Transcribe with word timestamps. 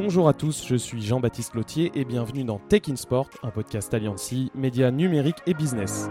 Bonjour 0.00 0.28
à 0.28 0.32
tous, 0.32 0.64
je 0.64 0.76
suis 0.76 1.02
Jean-Baptiste 1.02 1.56
Lotier 1.56 1.90
et 1.96 2.04
bienvenue 2.04 2.44
dans 2.44 2.60
Tech 2.60 2.82
in 2.88 2.94
Sport, 2.94 3.28
un 3.42 3.50
podcast 3.50 3.92
Alliancy, 3.92 4.52
médias 4.54 4.92
numériques 4.92 5.42
et 5.44 5.54
business. 5.54 6.08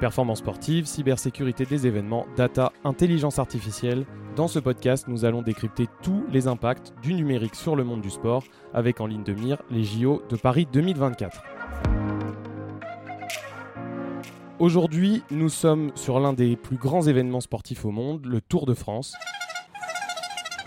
Performance 0.00 0.38
sportive, 0.38 0.84
cybersécurité 0.84 1.64
des 1.64 1.86
événements, 1.86 2.26
data, 2.36 2.72
intelligence 2.82 3.38
artificielle. 3.38 4.04
Dans 4.34 4.48
ce 4.48 4.58
podcast, 4.58 5.06
nous 5.06 5.24
allons 5.24 5.42
décrypter 5.42 5.86
tous 6.02 6.24
les 6.32 6.48
impacts 6.48 6.92
du 7.02 7.14
numérique 7.14 7.54
sur 7.54 7.76
le 7.76 7.84
monde 7.84 8.00
du 8.00 8.10
sport, 8.10 8.42
avec 8.74 9.00
en 9.00 9.06
ligne 9.06 9.22
de 9.22 9.32
mire 9.32 9.62
les 9.70 9.84
JO 9.84 10.20
de 10.28 10.34
Paris 10.34 10.66
2024. 10.72 11.44
Aujourd'hui, 14.58 15.22
nous 15.30 15.50
sommes 15.50 15.92
sur 15.94 16.18
l'un 16.18 16.32
des 16.32 16.56
plus 16.56 16.78
grands 16.78 17.06
événements 17.06 17.40
sportifs 17.40 17.84
au 17.84 17.92
monde, 17.92 18.26
le 18.26 18.40
Tour 18.40 18.66
de 18.66 18.74
France. 18.74 19.14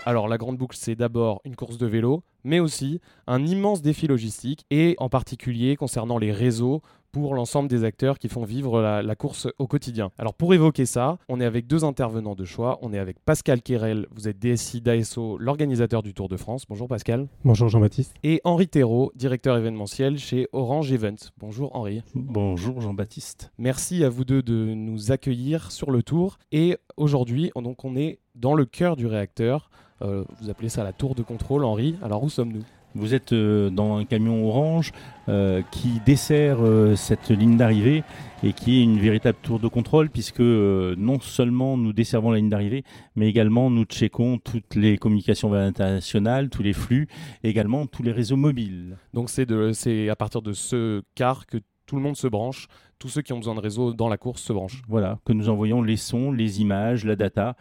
Alors 0.06 0.28
la 0.28 0.36
grande 0.36 0.58
boucle, 0.58 0.76
c'est 0.78 0.96
d'abord 0.96 1.40
une 1.46 1.56
course 1.56 1.78
de 1.78 1.86
vélo, 1.86 2.24
mais 2.44 2.60
aussi 2.60 3.00
un 3.26 3.44
immense 3.46 3.80
défi 3.80 4.06
logistique, 4.06 4.66
et 4.70 4.96
en 4.98 5.08
particulier 5.08 5.76
concernant 5.76 6.18
les 6.18 6.30
réseaux 6.30 6.82
pour 7.10 7.34
l'ensemble 7.34 7.68
des 7.68 7.84
acteurs 7.84 8.18
qui 8.18 8.28
font 8.28 8.44
vivre 8.44 8.82
la, 8.82 9.14
course 9.14 9.46
au 9.58 9.66
quotidien. 9.66 10.10
Alors 10.18 10.34
pour 10.34 10.52
évoquer 10.52 10.84
ça, 10.84 11.16
on 11.28 11.40
est 11.40 11.44
avec 11.44 11.66
deux 11.66 11.84
intervenants 11.84 12.34
de 12.34 12.44
choix. 12.44 12.78
On 12.82 12.92
est 12.92 12.98
avec 12.98 13.18
Pascal 13.20 13.62
Quérel, 13.62 14.06
vous 14.10 14.28
êtes 14.28 14.38
DSI 14.38 14.80
d'ASO, 14.80 15.38
l'organisateur 15.38 16.02
du 16.02 16.12
Tour 16.12 16.28
de 16.28 16.36
France. 16.36 16.64
Bonjour 16.68 16.88
Pascal. 16.88 17.28
Bonjour 17.44 17.68
Jean-Baptiste. 17.68 18.14
Et 18.24 18.40
Henri 18.42 18.66
Thérault, 18.66 19.12
directeur 19.14 19.56
événementiel 19.56 20.18
chez 20.18 20.48
Orange 20.52 20.92
Event. 20.92 21.14
Bonjour 21.38 21.74
Henri. 21.76 22.02
Bonjour 22.14 22.80
Jean-Baptiste. 22.80 23.52
Merci 23.58 24.02
à 24.04 24.08
vous 24.08 24.24
deux 24.24 24.42
de 24.42 24.74
nous 24.74 25.12
accueillir 25.12 25.70
sur 25.70 25.92
le 25.92 26.02
tour. 26.02 26.38
Et 26.50 26.76
aujourd'hui, 26.96 27.52
donc 27.54 27.84
on 27.84 27.94
est 27.94 28.18
dans 28.34 28.54
le 28.54 28.64
cœur 28.64 28.96
du 28.96 29.06
réacteur. 29.06 29.70
Euh, 30.02 30.24
vous 30.40 30.50
appelez 30.50 30.68
ça 30.68 30.84
la 30.84 30.92
tour 30.92 31.14
de 31.14 31.22
contrôle, 31.22 31.64
Henri. 31.64 31.96
Alors 32.02 32.22
où 32.22 32.28
sommes-nous? 32.28 32.64
Vous 32.96 33.12
êtes 33.12 33.32
euh, 33.32 33.70
dans 33.70 33.96
un 33.96 34.04
camion 34.04 34.46
orange 34.46 34.92
euh, 35.28 35.62
qui 35.72 36.00
dessert 36.06 36.58
euh, 36.60 36.94
cette 36.94 37.30
ligne 37.30 37.56
d'arrivée 37.56 38.04
et 38.44 38.52
qui 38.52 38.78
est 38.78 38.82
une 38.84 39.00
véritable 39.00 39.38
tour 39.42 39.58
de 39.58 39.66
contrôle 39.66 40.10
puisque 40.10 40.40
non 40.40 41.18
seulement 41.18 41.76
nous 41.76 41.92
desservons 41.92 42.30
la 42.30 42.36
ligne 42.36 42.50
d'arrivée, 42.50 42.84
mais 43.16 43.28
également 43.28 43.68
nous 43.68 43.84
checkons 43.84 44.38
toutes 44.38 44.76
les 44.76 44.96
communications 44.96 45.52
internationales, 45.54 46.50
tous 46.50 46.62
les 46.62 46.72
flux, 46.72 47.08
également 47.42 47.86
tous 47.86 48.04
les 48.04 48.12
réseaux 48.12 48.36
mobiles. 48.36 48.96
Donc 49.12 49.28
c'est 49.30 50.08
à 50.08 50.16
partir 50.16 50.42
de 50.42 50.52
ce 50.52 51.02
car 51.14 51.46
que 51.46 51.58
tout 51.86 51.96
le 51.96 52.02
monde 52.02 52.16
se 52.16 52.26
branche, 52.26 52.68
tous 52.98 53.08
ceux 53.08 53.22
qui 53.22 53.32
ont 53.32 53.38
besoin 53.38 53.54
de 53.54 53.60
réseau 53.60 53.92
dans 53.92 54.08
la 54.08 54.16
course 54.16 54.42
se 54.42 54.52
branchent. 54.52 54.82
Voilà, 54.88 55.18
que 55.24 55.32
nous 55.32 55.48
envoyons 55.48 55.82
les 55.82 55.96
sons, 55.96 56.32
les 56.32 56.60
images, 56.60 57.04
la 57.04 57.16
data 57.16 57.56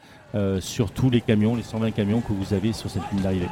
sur 0.60 0.92
tous 0.92 1.10
les 1.10 1.22
camions, 1.22 1.56
les 1.56 1.64
120 1.64 1.92
camions 1.92 2.22
que 2.22 2.34
vous 2.34 2.54
avez 2.54 2.74
sur 2.74 2.90
cette 2.90 3.10
ligne 3.12 3.22
d'arrivée. 3.22 3.50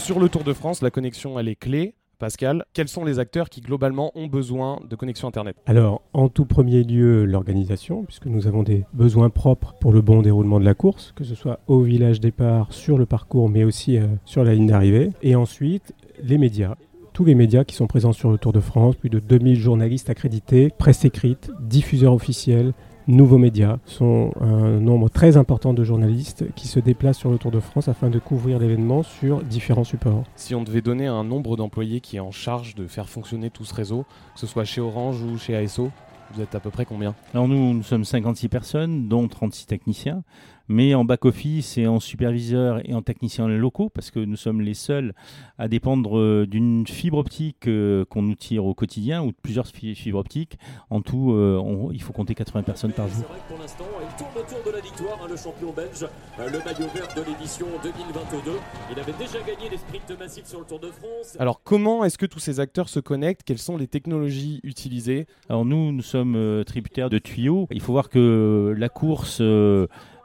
sur 0.00 0.18
le 0.18 0.28
Tour 0.28 0.44
de 0.44 0.52
France, 0.52 0.82
la 0.82 0.90
connexion, 0.90 1.38
elle 1.38 1.48
est 1.48 1.56
clé. 1.56 1.94
Pascal, 2.18 2.64
quels 2.72 2.88
sont 2.88 3.04
les 3.04 3.18
acteurs 3.18 3.48
qui 3.48 3.60
globalement 3.60 4.10
ont 4.14 4.26
besoin 4.26 4.80
de 4.88 4.96
connexion 4.96 5.28
Internet? 5.28 5.56
Alors, 5.66 6.02
en 6.12 6.28
tout 6.28 6.46
premier 6.46 6.82
lieu, 6.84 7.24
l'organisation, 7.24 8.02
puisque 8.04 8.26
nous 8.26 8.46
avons 8.46 8.62
des 8.62 8.84
besoins 8.92 9.30
propres 9.30 9.74
pour 9.80 9.92
le 9.92 10.00
bon 10.00 10.20
déroulement 10.20 10.58
de 10.58 10.64
la 10.64 10.74
course, 10.74 11.12
que 11.14 11.24
ce 11.24 11.34
soit 11.34 11.60
au 11.66 11.82
village 11.82 12.18
départ, 12.18 12.72
sur 12.72 12.98
le 12.98 13.06
parcours, 13.06 13.48
mais 13.48 13.62
aussi 13.62 13.98
euh, 13.98 14.06
sur 14.24 14.42
la 14.42 14.54
ligne 14.54 14.66
d'arrivée. 14.66 15.10
Et 15.22 15.34
ensuite, 15.34 15.94
les 16.22 16.38
médias. 16.38 16.74
Tous 17.12 17.24
les 17.24 17.34
médias 17.34 17.64
qui 17.64 17.74
sont 17.74 17.88
présents 17.88 18.12
sur 18.12 18.30
le 18.30 18.38
Tour 18.38 18.52
de 18.52 18.60
France, 18.60 18.94
plus 18.94 19.10
de 19.10 19.18
2000 19.18 19.58
journalistes 19.58 20.10
accrédités, 20.10 20.70
presse 20.70 21.04
écrite, 21.04 21.50
diffuseurs 21.60 22.14
officiels, 22.14 22.72
nouveaux 23.08 23.36
médias. 23.36 23.78
Sont 23.84 24.32
un 24.40 24.78
nombre 24.78 25.10
très 25.10 25.36
important 25.36 25.74
de 25.74 25.82
journalistes 25.82 26.44
qui 26.54 26.68
se 26.68 26.78
déplacent 26.78 27.18
sur 27.18 27.30
le 27.30 27.38
Tour 27.38 27.50
de 27.50 27.60
France 27.60 27.88
afin 27.88 28.10
de 28.10 28.18
couvrir 28.20 28.58
l'événement 28.60 29.02
sur 29.02 29.42
différents 29.42 29.84
supports. 29.84 30.22
Si 30.36 30.54
on 30.54 30.62
devait 30.62 30.82
donner 30.82 31.08
un 31.08 31.24
nombre 31.24 31.56
d'employés 31.56 32.00
qui 32.00 32.16
est 32.16 32.20
en 32.20 32.30
charge 32.30 32.76
de 32.76 32.86
faire 32.86 33.08
fonctionner 33.08 33.50
tout 33.50 33.64
ce 33.64 33.74
réseau, 33.74 34.04
que 34.34 34.40
ce 34.40 34.46
soit 34.46 34.64
chez 34.64 34.80
Orange 34.80 35.20
ou 35.20 35.36
chez 35.36 35.56
ASO, 35.56 35.90
vous 36.32 36.40
êtes 36.40 36.54
à 36.54 36.60
peu 36.60 36.70
près 36.70 36.84
combien? 36.84 37.16
Alors 37.34 37.48
nous, 37.48 37.74
nous 37.74 37.82
sommes 37.82 38.04
56 38.04 38.48
personnes, 38.48 39.08
dont 39.08 39.26
36 39.26 39.66
techniciens 39.66 40.22
mais 40.70 40.94
en 40.94 41.04
back-office 41.04 41.78
et 41.78 41.88
en 41.88 41.98
superviseur 41.98 42.80
et 42.88 42.94
en 42.94 43.02
technicien 43.02 43.48
locaux, 43.48 43.88
parce 43.88 44.12
que 44.12 44.20
nous 44.20 44.36
sommes 44.36 44.60
les 44.60 44.74
seuls 44.74 45.14
à 45.58 45.66
dépendre 45.66 46.16
euh, 46.16 46.46
d'une 46.46 46.86
fibre 46.86 47.18
optique 47.18 47.66
euh, 47.66 48.04
qu'on 48.04 48.22
nous 48.22 48.36
tire 48.36 48.64
au 48.64 48.72
quotidien 48.72 49.20
ou 49.20 49.32
de 49.32 49.36
plusieurs 49.42 49.66
fibres 49.66 50.20
optiques. 50.20 50.58
En 50.88 51.02
tout, 51.02 51.32
euh, 51.32 51.60
il 51.92 52.00
faut 52.00 52.12
compter 52.12 52.36
80 52.36 52.62
personnes 52.62 52.92
par 52.92 53.08
jour. 53.08 53.16
C'est 53.18 53.32
vrai 53.32 53.40
que 53.40 53.52
pour 53.52 53.58
l'instant, 53.58 53.84
il 54.00 54.16
tourne 54.16 54.30
autour 54.38 54.64
de 54.64 54.76
la 54.76 54.80
victoire, 54.80 55.18
hein, 55.20 55.26
le 55.28 55.36
champion 55.36 55.72
belge, 55.72 56.06
le 56.38 56.58
maillot 56.58 56.88
vert 56.94 57.08
de 57.16 57.28
l'édition 57.28 57.66
2022. 57.82 58.52
Il 58.92 59.00
avait 59.00 59.18
déjà 59.18 59.38
gagné 59.40 59.70
les 59.70 59.76
sprints 59.76 60.18
massifs 60.20 60.46
sur 60.46 60.60
le 60.60 60.66
Tour 60.66 60.78
de 60.78 60.92
France. 60.92 61.36
Alors 61.40 61.62
comment 61.64 62.04
est-ce 62.04 62.16
que 62.16 62.26
tous 62.26 62.38
ces 62.38 62.60
acteurs 62.60 62.88
se 62.88 63.00
connectent? 63.00 63.42
Quelles 63.42 63.58
sont 63.58 63.76
les 63.76 63.88
technologies 63.88 64.60
utilisées? 64.62 65.26
Alors 65.48 65.64
nous, 65.64 65.90
nous 65.90 66.02
sommes 66.02 66.62
tributaires 66.64 67.10
de 67.10 67.18
tuyaux. 67.18 67.66
Il 67.72 67.80
faut 67.80 67.92
voir 67.92 68.08
que 68.08 68.72
la 68.78 68.88
course 68.88 69.42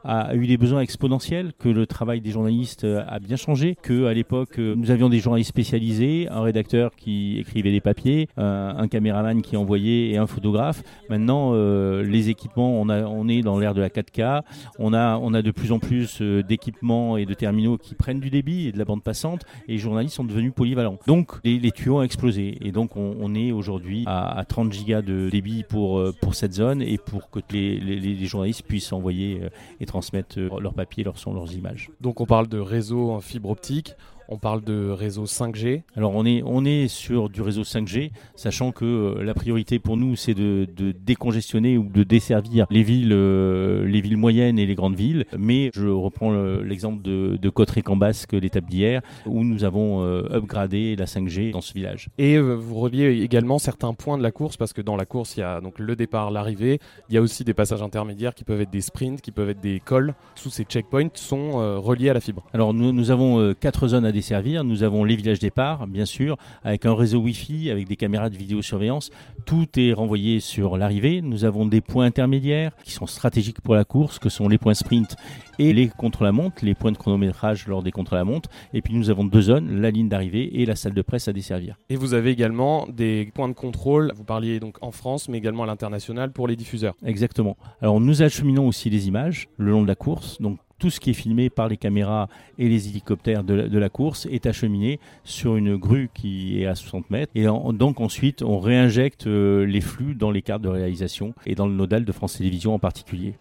a 0.05 0.35
eu 0.35 0.45
des 0.45 0.57
besoins 0.57 0.81
exponentiels, 0.81 1.53
que 1.57 1.67
le 1.67 1.87
travail 1.87 2.21
des 2.21 2.29
journalistes 2.29 2.83
euh, 2.83 3.03
a 3.07 3.19
bien 3.19 3.35
changé, 3.35 3.75
que 3.81 4.05
à 4.05 4.13
l'époque 4.13 4.59
euh, 4.59 4.75
nous 4.75 4.91
avions 4.91 5.09
des 5.09 5.19
journalistes 5.19 5.49
spécialisés, 5.49 6.27
un 6.29 6.41
rédacteur 6.41 6.95
qui 6.95 7.39
écrivait 7.39 7.71
des 7.71 7.81
papiers, 7.81 8.29
un 8.37 8.87
caméraman 8.87 9.41
qui 9.41 9.57
envoyait 9.57 10.09
et 10.09 10.17
un 10.17 10.27
photographe. 10.27 10.83
Maintenant, 11.09 11.51
euh, 11.53 12.03
les 12.03 12.29
équipements, 12.29 12.79
on, 12.79 12.89
a, 12.89 13.03
on 13.03 13.27
est 13.27 13.41
dans 13.41 13.57
l'ère 13.57 13.73
de 13.73 13.81
la 13.81 13.89
4K, 13.89 14.41
on 14.77 14.93
a, 14.93 15.17
on 15.17 15.33
a 15.33 15.41
de 15.41 15.51
plus 15.51 15.71
en 15.71 15.79
plus 15.79 16.21
d'équipements 16.21 17.17
et 17.17 17.25
de 17.25 17.33
terminaux 17.33 17.77
qui 17.77 17.95
prennent 17.95 18.19
du 18.19 18.29
débit 18.29 18.67
et 18.67 18.71
de 18.71 18.77
la 18.77 18.85
bande 18.85 19.03
passante, 19.03 19.43
et 19.67 19.73
les 19.73 19.77
journalistes 19.77 20.15
sont 20.15 20.23
devenus 20.23 20.53
polyvalents. 20.53 20.99
Donc 21.07 21.31
les, 21.43 21.71
tuyaux 21.71 21.97
ont 21.97 22.03
explosé, 22.03 22.57
et 22.61 22.71
donc 22.71 22.95
on, 22.95 23.33
est 23.35 23.51
aujourd'hui 23.51 24.03
à, 24.05 24.43
30 24.47 24.71
gigas 24.71 25.01
de 25.01 25.29
débit 25.29 25.63
pour, 25.67 26.01
pour 26.21 26.35
cette 26.35 26.53
zone 26.53 26.81
et 26.81 26.97
pour 26.97 27.29
que 27.31 27.39
les, 27.51 27.79
les, 27.79 28.25
journalistes 28.25 28.63
puissent 28.63 28.93
envoyer 28.93 29.41
et 29.79 29.85
transmettent 29.95 30.37
euh, 30.37 30.49
leurs 30.59 30.73
papiers, 30.73 31.05
leurs 31.05 31.17
sons, 31.17 31.33
leurs 31.33 31.53
images. 31.53 31.89
Donc 32.01 32.19
on 32.19 32.25
parle 32.25 32.47
de 32.47 32.59
réseau 32.59 33.11
en 33.11 33.21
fibre 33.21 33.49
optique. 33.49 33.95
On 34.27 34.37
parle 34.37 34.63
de 34.63 34.89
réseau 34.89 35.25
5G. 35.25 35.83
Alors 35.95 36.13
on 36.15 36.25
est, 36.25 36.41
on 36.45 36.65
est 36.65 36.87
sur 36.87 37.29
du 37.29 37.41
réseau 37.41 37.61
5G, 37.61 38.11
sachant 38.35 38.71
que 38.71 38.85
euh, 38.85 39.23
la 39.23 39.35
priorité 39.35 39.77
pour 39.77 39.97
nous 39.97 40.15
c'est 40.15 40.33
de, 40.33 40.67
décongestionner 40.75 41.77
ou 41.77 41.83
de 41.83 42.03
desservir 42.03 42.65
les 42.71 42.81
villes, 42.81 43.13
euh, 43.13 43.85
les 43.85 44.01
villes 44.01 44.17
moyennes 44.17 44.57
et 44.57 44.65
les 44.65 44.73
grandes 44.73 44.95
villes. 44.95 45.25
Mais 45.37 45.69
je 45.75 45.87
reprends 45.87 46.31
l'exemple 46.61 47.03
de, 47.03 47.37
de 47.39 47.49
Cotteret-Cambasque 47.49 48.33
l'étape 48.33 48.65
d'hier, 48.65 49.01
où 49.25 49.43
nous 49.43 49.63
avons 49.63 50.03
euh, 50.03 50.23
upgradé 50.31 50.95
la 50.95 51.05
5G 51.05 51.51
dans 51.51 51.61
ce 51.61 51.73
village. 51.73 52.09
Et 52.17 52.39
vous 52.39 52.75
reliez 52.79 53.21
également 53.21 53.59
certains 53.59 53.93
points 53.93 54.17
de 54.17 54.23
la 54.23 54.31
course, 54.31 54.57
parce 54.57 54.73
que 54.73 54.81
dans 54.81 54.95
la 54.95 55.05
course 55.05 55.37
il 55.37 55.41
y 55.41 55.43
a 55.43 55.61
donc 55.61 55.77
le 55.77 55.95
départ, 55.95 56.31
l'arrivée, 56.31 56.79
il 57.09 57.15
y 57.15 57.17
a 57.17 57.21
aussi 57.21 57.43
des 57.43 57.53
passages 57.53 57.83
intermédiaires 57.83 58.33
qui 58.33 58.43
peuvent 58.43 58.61
être 58.61 58.71
des 58.71 58.81
sprints, 58.81 59.21
qui 59.21 59.31
peuvent 59.31 59.49
être 59.49 59.61
des 59.61 59.79
cols. 59.79 60.15
Tous 60.41 60.49
ces 60.49 60.63
checkpoints 60.63 61.09
sont 61.13 61.81
reliés 61.81 62.09
à 62.09 62.13
la 62.13 62.21
fibre. 62.21 62.43
Alors 62.53 62.73
nous, 62.73 62.91
nous 62.91 63.11
avons 63.11 63.53
quatre 63.59 63.87
zones 63.87 64.05
à 64.05 64.11
desservir. 64.15 64.63
Nous 64.63 64.81
avons 64.81 65.03
les 65.03 65.15
villages 65.15 65.39
départ, 65.39 65.85
bien 65.85 66.05
sûr, 66.05 66.37
avec 66.63 66.85
un 66.85 66.95
réseau 66.95 67.19
Wi-Fi, 67.19 67.69
avec 67.69 67.87
des 67.87 67.95
caméras 67.95 68.29
de 68.31 68.37
vidéosurveillance. 68.37 69.11
Tout 69.45 69.67
est 69.77 69.93
renvoyé 69.93 70.39
sur 70.39 70.77
l'arrivée. 70.77 71.21
Nous 71.21 71.45
avons 71.45 71.67
des 71.67 71.81
points 71.81 72.05
intermédiaires 72.05 72.71
qui 72.83 72.91
sont 72.91 73.05
stratégiques 73.05 73.61
pour 73.61 73.75
la 73.75 73.85
course, 73.85 74.17
que 74.17 74.29
sont 74.29 74.47
les 74.47 74.57
points 74.57 74.73
sprint 74.73 75.15
et 75.59 75.73
les 75.73 75.87
contre-la-montre, 75.87 76.65
les 76.65 76.73
points 76.73 76.91
de 76.91 76.97
chronométrage 76.97 77.67
lors 77.67 77.83
des 77.83 77.91
contre-la-montre. 77.91 78.49
Et 78.73 78.81
puis 78.81 78.93
nous 78.93 79.09
avons 79.09 79.23
deux 79.23 79.41
zones, 79.41 79.81
la 79.81 79.91
ligne 79.91 80.09
d'arrivée 80.09 80.61
et 80.61 80.65
la 80.65 80.75
salle 80.75 80.93
de 80.93 81.01
presse 81.01 81.27
à 81.27 81.33
desservir. 81.33 81.77
Et 81.89 81.95
vous 81.95 82.13
avez 82.13 82.31
également 82.31 82.87
des 82.87 83.31
points 83.33 83.49
de 83.49 83.53
contrôle, 83.53 84.11
vous 84.15 84.23
parliez 84.23 84.59
donc 84.59 84.77
en 84.81 84.91
France, 84.91 85.29
mais 85.29 85.37
également 85.37 85.63
à 85.63 85.67
l'international 85.67 86.31
pour 86.31 86.47
les 86.47 86.55
diffuseurs. 86.55 86.95
Exactement. 87.05 87.57
Alors 87.81 87.99
nous 87.99 88.21
acheminons 88.21 88.67
aussi 88.67 88.89
les 88.89 89.07
images 89.07 89.47
le 89.57 89.71
long 89.71 89.83
de 89.83 89.87
la 89.87 89.95
course. 89.95 90.41
Donc 90.41 90.59
tout 90.79 90.89
ce 90.89 90.99
qui 90.99 91.11
est 91.11 91.13
filmé 91.13 91.49
par 91.49 91.67
les 91.67 91.77
caméras 91.77 92.27
et 92.57 92.67
les 92.67 92.89
hélicoptères 92.89 93.43
de 93.43 93.77
la, 93.77 93.89
course 93.89 94.27
est 94.29 94.45
acheminé 94.45 94.99
sur 95.23 95.55
une 95.55 95.77
grue 95.77 96.09
qui 96.13 96.61
est 96.61 96.65
à 96.65 96.75
60 96.75 97.09
mètres. 97.09 97.31
Et 97.35 97.45
donc 97.45 98.01
ensuite, 98.01 98.41
on 98.41 98.59
réinjecte 98.59 99.27
euh, 99.27 99.65
les 99.65 99.81
flux 99.81 100.15
dans 100.15 100.31
les 100.31 100.41
cartes 100.41 100.61
de 100.61 100.69
réalisation 100.69 101.33
et 101.45 101.55
dans 101.55 101.67
le 101.67 101.73
nodal 101.73 102.03
de 102.03 102.11
France 102.11 102.37
Télévisions 102.37 102.73
en 102.73 102.79
particulier. 102.79 103.35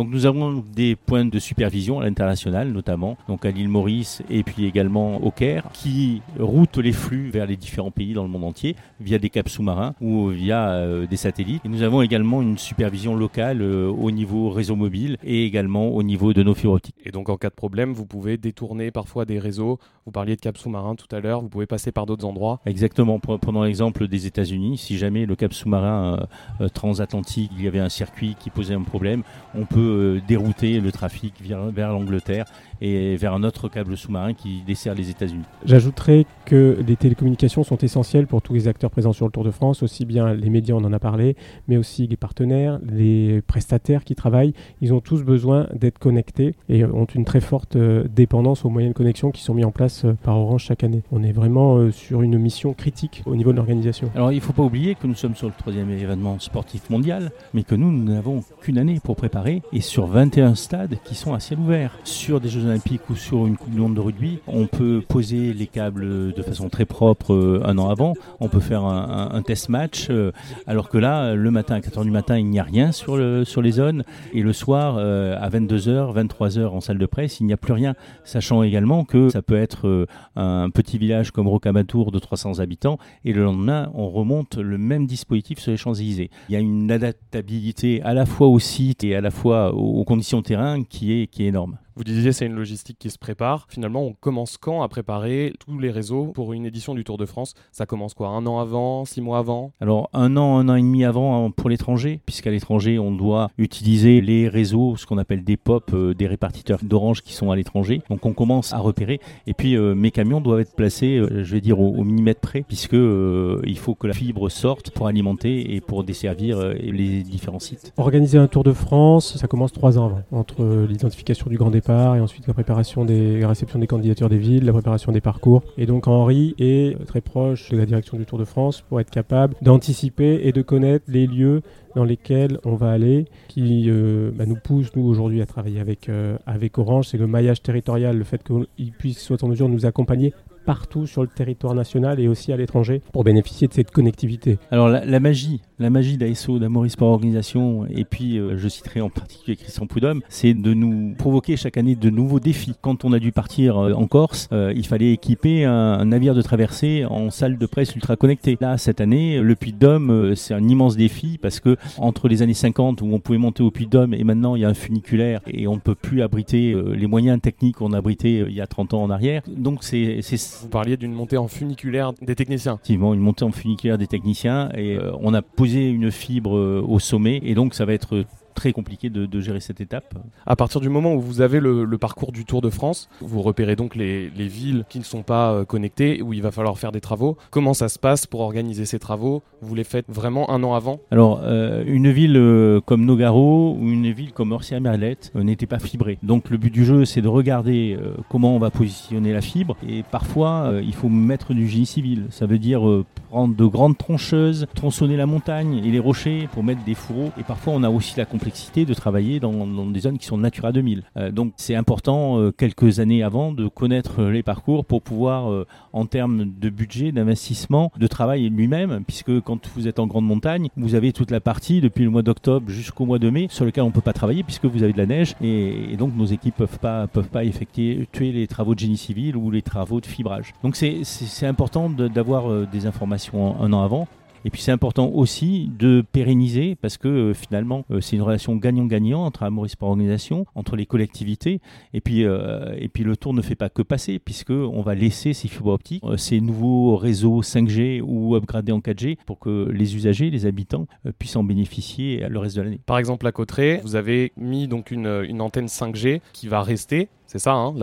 Donc 0.00 0.08
nous 0.08 0.24
avons 0.24 0.64
des 0.74 0.96
points 0.96 1.26
de 1.26 1.38
supervision 1.38 2.00
à 2.00 2.04
l'international 2.04 2.72
notamment, 2.72 3.18
donc 3.28 3.44
à 3.44 3.50
l'île 3.50 3.68
Maurice 3.68 4.22
et 4.30 4.42
puis 4.42 4.64
également 4.64 5.22
au 5.22 5.30
Caire, 5.30 5.68
qui 5.74 6.22
routent 6.38 6.78
les 6.78 6.92
flux 6.92 7.28
vers 7.28 7.44
les 7.44 7.58
différents 7.58 7.90
pays 7.90 8.14
dans 8.14 8.22
le 8.22 8.30
monde 8.30 8.44
entier 8.44 8.76
via 8.98 9.18
des 9.18 9.28
caps 9.28 9.52
sous-marins 9.52 9.94
ou 10.00 10.28
via 10.28 10.70
euh, 10.70 11.06
des 11.06 11.18
satellites. 11.18 11.60
Et 11.66 11.68
nous 11.68 11.82
avons 11.82 12.00
également 12.00 12.40
une 12.40 12.56
supervision 12.56 13.14
locale 13.14 13.60
euh, 13.60 13.88
au 13.90 14.10
niveau 14.10 14.48
réseau 14.48 14.74
mobile 14.74 15.18
et 15.22 15.44
également 15.44 15.88
au 15.88 16.02
niveau 16.02 16.32
de 16.32 16.42
nos 16.42 16.54
fibres 16.54 16.72
optiques. 16.72 16.96
Et 17.04 17.10
donc 17.10 17.28
en 17.28 17.36
cas 17.36 17.50
de 17.50 17.54
problème, 17.54 17.92
vous 17.92 18.06
pouvez 18.06 18.38
détourner 18.38 18.90
parfois 18.90 19.26
des 19.26 19.38
réseaux. 19.38 19.78
Vous 20.06 20.12
parliez 20.12 20.34
de 20.34 20.40
caps 20.40 20.58
sous-marins 20.58 20.94
tout 20.94 21.14
à 21.14 21.20
l'heure, 21.20 21.42
vous 21.42 21.50
pouvez 21.50 21.66
passer 21.66 21.92
par 21.92 22.06
d'autres 22.06 22.24
endroits. 22.24 22.60
Exactement. 22.64 23.18
Prenons 23.18 23.64
l'exemple 23.64 24.08
des 24.08 24.26
États-Unis. 24.26 24.78
Si 24.78 24.96
jamais 24.96 25.26
le 25.26 25.36
cap 25.36 25.52
sous-marin 25.52 26.26
euh, 26.62 26.68
transatlantique, 26.68 27.52
il 27.58 27.64
y 27.64 27.68
avait 27.68 27.80
un 27.80 27.90
circuit 27.90 28.34
qui 28.40 28.48
posait 28.48 28.72
un 28.72 28.82
problème, 28.82 29.24
on 29.54 29.66
peut 29.66 29.89
peut 29.90 30.20
dérouter 30.26 30.80
le 30.80 30.92
trafic 30.92 31.34
vers 31.42 31.92
l'Angleterre 31.92 32.46
et 32.80 33.16
vers 33.16 33.34
un 33.34 33.42
autre 33.42 33.68
câble 33.68 33.96
sous-marin 33.96 34.34
qui 34.34 34.62
dessert 34.66 34.94
les 34.94 35.10
États-Unis. 35.10 35.44
J'ajouterais 35.64 36.26
que 36.44 36.78
les 36.86 36.96
télécommunications 36.96 37.64
sont 37.64 37.78
essentielles 37.78 38.26
pour 38.26 38.42
tous 38.42 38.54
les 38.54 38.68
acteurs 38.68 38.90
présents 38.90 39.12
sur 39.12 39.26
le 39.26 39.32
Tour 39.32 39.44
de 39.44 39.50
France, 39.50 39.82
aussi 39.82 40.04
bien 40.04 40.34
les 40.34 40.50
médias, 40.50 40.74
on 40.74 40.84
en 40.84 40.92
a 40.92 40.98
parlé, 40.98 41.36
mais 41.68 41.76
aussi 41.76 42.06
les 42.06 42.16
partenaires, 42.16 42.78
les 42.82 43.42
prestataires 43.42 44.04
qui 44.04 44.14
travaillent. 44.14 44.54
Ils 44.80 44.92
ont 44.92 45.00
tous 45.00 45.22
besoin 45.22 45.66
d'être 45.74 45.98
connectés 45.98 46.54
et 46.68 46.84
ont 46.84 47.04
une 47.04 47.24
très 47.24 47.40
forte 47.40 47.76
euh, 47.76 48.04
dépendance 48.08 48.64
aux 48.64 48.70
moyens 48.70 48.94
de 48.94 48.96
connexion 48.96 49.30
qui 49.30 49.42
sont 49.42 49.54
mis 49.54 49.64
en 49.64 49.70
place 49.70 50.04
euh, 50.04 50.14
par 50.22 50.38
Orange 50.38 50.64
chaque 50.64 50.84
année. 50.84 51.02
On 51.12 51.22
est 51.22 51.32
vraiment 51.32 51.76
euh, 51.76 51.90
sur 51.90 52.22
une 52.22 52.38
mission 52.38 52.72
critique 52.72 53.22
au 53.26 53.36
niveau 53.36 53.52
de 53.52 53.56
l'organisation. 53.56 54.10
Alors 54.14 54.32
il 54.32 54.36
ne 54.36 54.40
faut 54.40 54.52
pas 54.52 54.62
oublier 54.62 54.94
que 54.94 55.06
nous 55.06 55.14
sommes 55.14 55.34
sur 55.34 55.46
le 55.46 55.54
troisième 55.56 55.90
événement 55.90 56.38
sportif 56.38 56.90
mondial, 56.90 57.30
mais 57.54 57.62
que 57.62 57.74
nous, 57.74 57.90
nous 57.90 58.12
n'avons 58.12 58.42
qu'une 58.60 58.78
année 58.78 59.00
pour 59.02 59.16
préparer 59.16 59.62
et 59.72 59.80
sur 59.80 60.06
21 60.06 60.54
stades 60.54 60.98
qui 61.04 61.14
sont 61.14 61.34
à 61.34 61.40
ciel 61.40 61.58
ouvert. 61.58 61.98
Sur 62.04 62.40
des 62.40 62.48
Jeux 62.48 62.69
ou 63.08 63.14
sur 63.16 63.46
une 63.46 63.56
Coupe 63.56 63.94
de 63.94 64.00
rugby, 64.00 64.38
on 64.46 64.66
peut 64.66 65.02
poser 65.06 65.52
les 65.52 65.66
câbles 65.66 66.32
de 66.32 66.42
façon 66.42 66.68
très 66.68 66.84
propre 66.84 67.34
euh, 67.34 67.62
un 67.64 67.78
an 67.78 67.88
avant. 67.88 68.14
On 68.38 68.48
peut 68.48 68.60
faire 68.60 68.84
un, 68.84 69.42
test 69.42 69.68
match, 69.68 70.08
euh, 70.10 70.32
alors 70.66 70.88
que 70.88 70.98
là, 70.98 71.34
le 71.34 71.50
matin 71.50 71.74
à 71.76 71.80
4h 71.80 72.04
du 72.04 72.10
matin, 72.10 72.38
il 72.38 72.46
n'y 72.46 72.58
a 72.58 72.62
rien 72.62 72.92
sur, 72.92 73.16
le, 73.16 73.44
sur 73.44 73.62
les 73.62 73.72
zones. 73.72 74.04
Et 74.32 74.42
le 74.42 74.52
soir, 74.52 74.96
euh, 74.98 75.36
à 75.40 75.48
22h, 75.48 76.14
23h 76.14 76.68
en 76.68 76.80
salle 76.80 76.98
de 76.98 77.06
presse, 77.06 77.40
il 77.40 77.46
n'y 77.46 77.52
a 77.52 77.56
plus 77.56 77.72
rien. 77.72 77.94
Sachant 78.24 78.62
également 78.62 79.04
que 79.04 79.30
ça 79.30 79.42
peut 79.42 79.56
être 79.56 80.06
un 80.36 80.70
petit 80.70 80.98
village 80.98 81.30
comme 81.30 81.48
Rocamadour 81.48 82.12
de 82.12 82.18
300 82.18 82.60
habitants, 82.60 82.98
et 83.24 83.32
le 83.32 83.44
lendemain, 83.44 83.90
on 83.94 84.08
remonte 84.10 84.56
le 84.56 84.78
même 84.78 85.06
dispositif 85.06 85.58
sur 85.58 85.72
les 85.72 85.76
Champs-Élysées. 85.76 86.30
Il 86.48 86.52
y 86.52 86.56
a 86.56 86.60
une 86.60 86.90
adaptabilité 86.90 88.02
à 88.02 88.14
la 88.14 88.26
fois 88.26 88.48
au 88.48 88.58
site 88.58 89.04
et 89.04 89.14
à 89.14 89.20
la 89.20 89.30
fois 89.30 89.74
aux 89.74 90.04
conditions 90.04 90.42
terrain 90.42 90.82
qui 90.84 91.12
est, 91.12 91.26
qui 91.26 91.44
est 91.44 91.48
énorme. 91.48 91.78
Vous 92.00 92.04
disiez 92.04 92.32
c'est 92.32 92.46
une 92.46 92.54
logistique 92.54 92.96
qui 92.98 93.10
se 93.10 93.18
prépare. 93.18 93.66
Finalement, 93.68 94.02
on 94.02 94.14
commence 94.14 94.56
quand 94.56 94.80
à 94.80 94.88
préparer 94.88 95.52
tous 95.58 95.78
les 95.78 95.90
réseaux 95.90 96.28
pour 96.28 96.54
une 96.54 96.64
édition 96.64 96.94
du 96.94 97.04
Tour 97.04 97.18
de 97.18 97.26
France? 97.26 97.52
Ça 97.72 97.84
commence 97.84 98.14
quoi? 98.14 98.28
Un 98.28 98.46
an 98.46 98.58
avant? 98.58 99.04
Six 99.04 99.20
mois 99.20 99.36
avant? 99.36 99.72
Alors 99.82 100.08
un 100.14 100.34
an, 100.38 100.56
un 100.56 100.70
an 100.70 100.76
et 100.76 100.80
demi 100.80 101.04
avant 101.04 101.44
hein, 101.44 101.50
pour 101.50 101.68
l'étranger, 101.68 102.22
puisqu'à 102.24 102.50
l'étranger 102.50 102.98
on 102.98 103.12
doit 103.12 103.50
utiliser 103.58 104.22
les 104.22 104.48
réseaux, 104.48 104.96
ce 104.96 105.04
qu'on 105.04 105.18
appelle 105.18 105.44
des 105.44 105.58
POP, 105.58 105.90
euh, 105.92 106.14
des 106.14 106.26
répartiteurs 106.26 106.78
d'orange 106.82 107.20
qui 107.20 107.34
sont 107.34 107.50
à 107.50 107.56
l'étranger. 107.56 108.00
Donc 108.08 108.24
on 108.24 108.32
commence 108.32 108.72
à 108.72 108.78
repérer. 108.78 109.20
Et 109.46 109.52
puis 109.52 109.76
euh, 109.76 109.94
mes 109.94 110.10
camions 110.10 110.40
doivent 110.40 110.60
être 110.60 110.74
placés, 110.74 111.18
euh, 111.18 111.44
je 111.44 111.52
vais 111.52 111.60
dire 111.60 111.80
au, 111.80 112.02
millimètre 112.02 112.40
près, 112.40 112.62
puisque 112.62 112.94
il 112.94 113.78
faut 113.78 113.94
que 113.94 114.06
la 114.06 114.14
fibre 114.14 114.48
sorte 114.48 114.90
pour 114.90 115.06
alimenter 115.06 115.74
et 115.74 115.82
pour 115.82 116.02
desservir 116.02 116.60
les 116.80 117.22
différents 117.24 117.58
sites. 117.58 117.92
Organiser 117.98 118.38
un 118.38 118.46
Tour 118.46 118.64
de 118.64 118.72
France, 118.72 119.36
ça 119.36 119.48
commence 119.48 119.72
trois 119.72 119.98
ans 119.98 120.06
avant, 120.06 120.22
entre 120.32 120.64
l'identification 120.88 121.50
du 121.50 121.58
grand 121.58 121.70
départ 121.70 121.89
et 121.90 122.20
ensuite 122.20 122.46
la 122.46 122.54
préparation 122.54 123.04
des 123.04 123.44
réception 123.44 123.78
des 123.78 123.86
candidatures 123.86 124.28
des 124.28 124.38
villes, 124.38 124.64
la 124.64 124.72
préparation 124.72 125.12
des 125.12 125.20
parcours. 125.20 125.62
Et 125.76 125.86
donc 125.86 126.06
Henri 126.06 126.54
est 126.58 126.96
très 127.06 127.20
proche 127.20 127.70
de 127.70 127.76
la 127.76 127.86
direction 127.86 128.16
du 128.16 128.26
Tour 128.26 128.38
de 128.38 128.44
France 128.44 128.82
pour 128.82 129.00
être 129.00 129.10
capable 129.10 129.54
d'anticiper 129.62 130.40
et 130.44 130.52
de 130.52 130.62
connaître 130.62 131.04
les 131.08 131.26
lieux 131.26 131.62
dans 131.96 132.04
lesquels 132.04 132.58
on 132.64 132.76
va 132.76 132.90
aller, 132.90 133.26
qui 133.48 133.86
euh, 133.88 134.30
bah, 134.32 134.46
nous 134.46 134.56
pousse, 134.56 134.94
nous, 134.94 135.04
aujourd'hui, 135.06 135.42
à 135.42 135.46
travailler 135.46 135.80
avec, 135.80 136.08
euh, 136.08 136.38
avec 136.46 136.78
Orange. 136.78 137.08
C'est 137.08 137.18
le 137.18 137.26
maillage 137.26 137.62
territorial, 137.62 138.16
le 138.16 138.24
fait 138.24 138.42
qu'il 138.42 138.92
puisse, 138.92 139.18
soit 139.18 139.42
en 139.42 139.48
mesure 139.48 139.68
de 139.68 139.74
nous 139.74 139.86
accompagner 139.86 140.32
partout 140.70 141.04
sur 141.04 141.22
le 141.22 141.26
territoire 141.26 141.74
national 141.74 142.20
et 142.20 142.28
aussi 142.28 142.52
à 142.52 142.56
l'étranger 142.56 143.02
pour 143.12 143.24
bénéficier 143.24 143.66
de 143.66 143.72
cette 143.72 143.90
connectivité. 143.90 144.56
Alors 144.70 144.88
la, 144.88 145.18
magie, 145.18 145.60
la 145.80 145.90
magie 145.90 146.16
d'ASO, 146.16 146.60
d'Amoris 146.60 146.92
Sport 146.92 147.10
Organisation, 147.10 147.86
et 147.86 148.04
puis 148.04 148.38
euh, 148.38 148.56
je 148.56 148.68
citerai 148.68 149.00
en 149.00 149.10
particulier 149.10 149.56
Christian 149.56 149.88
Poudhomme, 149.88 150.20
c'est 150.28 150.54
de 150.54 150.72
nous 150.72 151.16
provoquer 151.18 151.56
chaque 151.56 151.76
année 151.76 151.96
de 151.96 152.08
nouveaux 152.08 152.38
défis. 152.38 152.74
Quand 152.80 153.04
on 153.04 153.12
a 153.12 153.18
dû 153.18 153.32
partir 153.32 153.78
euh, 153.78 153.94
en 153.94 154.06
Corse, 154.06 154.46
euh, 154.52 154.72
il 154.76 154.86
fallait 154.86 155.12
équiper 155.12 155.64
un, 155.64 156.04
navire 156.04 156.36
de 156.36 156.42
traversée 156.42 157.04
en 157.04 157.30
salle 157.30 157.58
de 157.58 157.66
presse 157.66 157.96
ultra 157.96 158.14
connectée. 158.14 158.56
Là, 158.60 158.78
cette 158.78 159.00
année, 159.00 159.40
le 159.40 159.56
Puy 159.56 159.72
de 159.72 159.78
Dôme, 159.78 160.36
c'est 160.36 160.54
un 160.54 160.62
immense 160.68 160.96
défi 160.96 161.36
parce 161.42 161.58
que 161.58 161.76
entre 161.98 162.28
les 162.28 162.42
années 162.42 162.54
50 162.54 163.02
où 163.02 163.06
on 163.12 163.18
pouvait 163.18 163.38
monter 163.38 163.64
au 163.64 163.72
Puy 163.72 163.86
de 163.86 163.90
Dôme 163.90 164.14
et 164.14 164.22
maintenant 164.22 164.54
il 164.54 164.62
y 164.62 164.64
a 164.64 164.68
un 164.68 164.74
funiculaire 164.74 165.40
et 165.48 165.66
on 165.66 165.74
ne 165.74 165.80
peut 165.80 165.96
plus 165.96 166.22
abriter 166.22 166.80
les 166.94 167.08
moyens 167.08 167.40
techniques 167.40 167.78
qu'on 167.78 167.92
abritait 167.92 168.44
il 168.46 168.54
y 168.54 168.60
a 168.60 168.68
30 168.68 168.94
ans 168.94 169.02
en 169.02 169.10
arrière. 169.10 169.42
Donc 169.48 169.82
c'est 169.82 170.20
vous 170.60 170.68
parliez 170.68 170.96
d'une 170.96 171.12
montée 171.12 171.36
en 171.36 171.48
funiculaire 171.48 172.12
des 172.20 172.34
techniciens. 172.34 172.74
Effectivement, 172.74 173.14
une 173.14 173.20
montée 173.20 173.44
en 173.44 173.52
funiculaire 173.52 173.98
des 173.98 174.06
techniciens 174.06 174.70
et 174.74 174.96
euh, 174.96 175.12
on 175.20 175.34
a 175.34 175.42
posé 175.42 175.88
une 175.88 176.10
fibre 176.10 176.56
euh, 176.56 176.84
au 176.86 176.98
sommet 176.98 177.40
et 177.44 177.54
donc 177.54 177.74
ça 177.74 177.84
va 177.84 177.92
être 177.92 178.24
très 178.54 178.72
compliqué 178.72 179.10
de, 179.10 179.40
gérer 179.40 179.60
cette 179.60 179.80
étape. 179.80 180.14
À 180.46 180.56
partir 180.56 180.80
du 180.80 180.88
moment 180.88 181.14
où 181.14 181.20
vous 181.20 181.40
avez 181.40 181.60
le, 181.60 181.86
parcours 181.98 182.32
du 182.32 182.44
Tour 182.44 182.60
de 182.60 182.70
France, 182.70 183.08
vous 183.20 183.42
repérez 183.42 183.76
donc 183.76 183.94
les, 183.94 184.28
villes 184.28 184.84
qui 184.88 184.98
ne 184.98 185.04
sont 185.04 185.22
pas 185.22 185.52
euh, 185.52 185.64
connectées, 185.64 186.22
où 186.22 186.32
il 186.32 186.42
va 186.42 186.50
falloir 186.50 186.78
faire 186.78 186.92
des 186.92 187.00
travaux. 187.00 187.36
Comment 187.50 187.74
ça 187.74 187.88
se 187.88 187.98
passe 187.98 188.26
pour 188.26 188.40
organiser 188.40 188.84
ces 188.84 188.98
travaux? 188.98 189.42
Vous 189.60 189.74
les 189.74 189.84
faites 189.84 190.06
vraiment 190.08 190.50
un 190.50 190.62
an 190.62 190.74
avant? 190.74 191.00
Alors, 191.10 191.40
euh, 191.42 191.84
une 191.86 192.10
ville 192.10 192.36
euh, 192.36 192.80
comme 192.80 193.04
Nogaro 193.04 193.76
ou 193.78 193.88
une 193.88 194.10
ville 194.10 194.32
comme 194.32 194.52
Orsia-Merlette 194.52 195.32
n'était 195.34 195.66
pas 195.66 195.78
fibrée. 195.78 196.18
Donc 196.22 196.50
le 196.50 196.56
but 196.56 196.72
du 196.72 196.84
jeu, 196.84 197.04
c'est 197.04 197.22
de 197.22 197.28
regarder 197.28 197.98
comment 198.28 198.54
on 198.56 198.58
va 198.58 198.70
positionner 198.70 199.32
la 199.32 199.40
fibre. 199.40 199.76
Et 199.88 200.02
parfois, 200.02 200.72
il 200.82 200.94
faut 200.94 201.08
mettre 201.08 201.54
du 201.54 201.68
génie 201.68 201.86
civil. 201.86 202.26
Ça 202.30 202.46
veut 202.46 202.58
dire 202.58 202.82
prendre 203.30 203.54
de 203.54 203.64
grandes 203.64 203.96
troncheuses, 203.96 204.66
tronçonner 204.74 205.16
la 205.16 205.26
montagne 205.26 205.80
et 205.84 205.90
les 205.90 206.00
rochers 206.00 206.48
pour 206.52 206.64
mettre 206.64 206.82
des 206.84 206.94
fourreaux. 206.94 207.30
Et 207.38 207.42
parfois, 207.42 207.74
on 207.74 207.82
a 207.82 207.90
aussi 207.90 208.16
la 208.16 208.24
de 208.40 208.94
travailler 208.94 209.40
dans, 209.40 209.86
des 209.86 210.00
zones 210.00 210.18
qui 210.18 210.26
sont 210.26 210.38
Natura 210.38 210.72
2000. 210.72 211.02
Euh, 211.16 211.30
donc 211.30 211.52
c'est 211.56 211.74
important 211.74 212.38
euh, 212.38 212.50
quelques 212.50 212.98
années 212.98 213.22
avant 213.22 213.52
de 213.52 213.68
connaître 213.68 214.22
les 214.22 214.42
parcours 214.42 214.84
pour 214.84 215.02
pouvoir, 215.02 215.50
euh, 215.50 215.66
en 215.92 216.06
termes 216.06 216.44
de 216.58 216.68
budget, 216.68 217.12
d'investissement, 217.12 217.92
de 217.96 218.06
travail 218.06 218.48
lui-même, 218.48 219.04
puisque 219.06 219.40
quand 219.40 219.68
vous 219.74 219.88
êtes 219.88 219.98
en 219.98 220.06
grande 220.06 220.26
montagne, 220.26 220.68
vous 220.76 220.94
avez 220.94 221.12
toute 221.12 221.30
la 221.30 221.40
partie 221.40 221.80
depuis 221.80 222.04
le 222.04 222.10
mois 222.10 222.22
d'octobre 222.22 222.68
jusqu'au 222.68 223.06
mois 223.06 223.18
de 223.18 223.30
mai 223.30 223.46
sur 223.50 223.64
lequel 223.64 223.84
on 223.84 223.88
ne 223.88 223.92
peut 223.92 224.00
pas 224.00 224.12
travailler 224.12 224.42
puisque 224.42 224.64
vous 224.64 224.82
avez 224.82 224.92
de 224.92 224.98
la 224.98 225.06
neige 225.06 225.34
et, 225.42 225.96
donc 225.96 226.14
nos 226.16 226.24
équipes 226.24 226.56
peuvent 226.56 226.78
pas 226.78 227.06
peuvent 227.06 227.28
pas 227.28 227.44
effectuer 227.44 228.08
tuer 228.12 228.32
les 228.32 228.46
travaux 228.46 228.74
de 228.74 228.80
génie 228.80 228.96
civil 228.96 229.36
ou 229.36 229.50
les 229.50 229.62
travaux 229.62 230.00
de 230.00 230.06
fibrage. 230.06 230.54
Donc 230.62 230.76
c'est 230.76 231.46
important 231.46 231.90
d'avoir 231.90 232.66
des 232.66 232.86
informations 232.86 233.60
un 233.60 233.72
an 233.72 233.82
avant 233.82 234.08
et 234.44 234.50
puis 234.50 234.60
c'est 234.60 234.72
important 234.72 235.08
aussi 235.08 235.70
de 235.78 236.02
pérenniser 236.12 236.76
parce 236.76 236.96
que 236.96 237.08
euh, 237.08 237.34
finalement 237.34 237.84
euh, 237.90 238.00
c'est 238.00 238.16
une 238.16 238.22
relation 238.22 238.56
gagnant-gagnant 238.56 239.24
entre 239.24 239.42
Amoris 239.42 239.72
Sport 239.72 239.90
Organisation, 239.90 240.46
entre 240.54 240.76
les 240.76 240.86
collectivités 240.86 241.60
et 241.94 242.00
puis 242.00 242.24
euh, 242.24 242.74
et 242.78 242.88
puis 242.88 243.04
le 243.04 243.16
tour 243.16 243.34
ne 243.34 243.42
fait 243.42 243.54
pas 243.54 243.68
que 243.68 243.82
passer 243.82 244.18
puisque 244.18 244.50
on 244.50 244.82
va 244.82 244.94
laisser 244.94 245.32
ces 245.32 245.48
fibres 245.48 245.72
optiques, 245.72 246.02
ces 246.16 246.40
nouveaux 246.40 246.96
réseaux 246.96 247.42
5G 247.42 248.00
ou 248.02 248.34
upgradés 248.34 248.72
en 248.72 248.80
4G 248.80 249.18
pour 249.26 249.38
que 249.38 249.68
les 249.70 249.96
usagers, 249.96 250.30
les 250.30 250.46
habitants 250.46 250.86
puissent 251.18 251.36
en 251.36 251.44
bénéficier 251.44 252.26
le 252.28 252.38
reste 252.38 252.56
de 252.56 252.62
l'année. 252.62 252.80
Par 252.86 252.98
exemple 252.98 253.26
à 253.26 253.32
Cotteret, 253.32 253.80
vous 253.84 253.96
avez 253.96 254.32
mis 254.36 254.68
donc 254.68 254.90
une 254.90 255.40
antenne 255.40 255.66
5G 255.66 256.20
qui 256.32 256.48
va 256.48 256.62
rester 256.62 257.08
c'est 257.30 257.38
ça, 257.38 257.52
hein. 257.52 257.74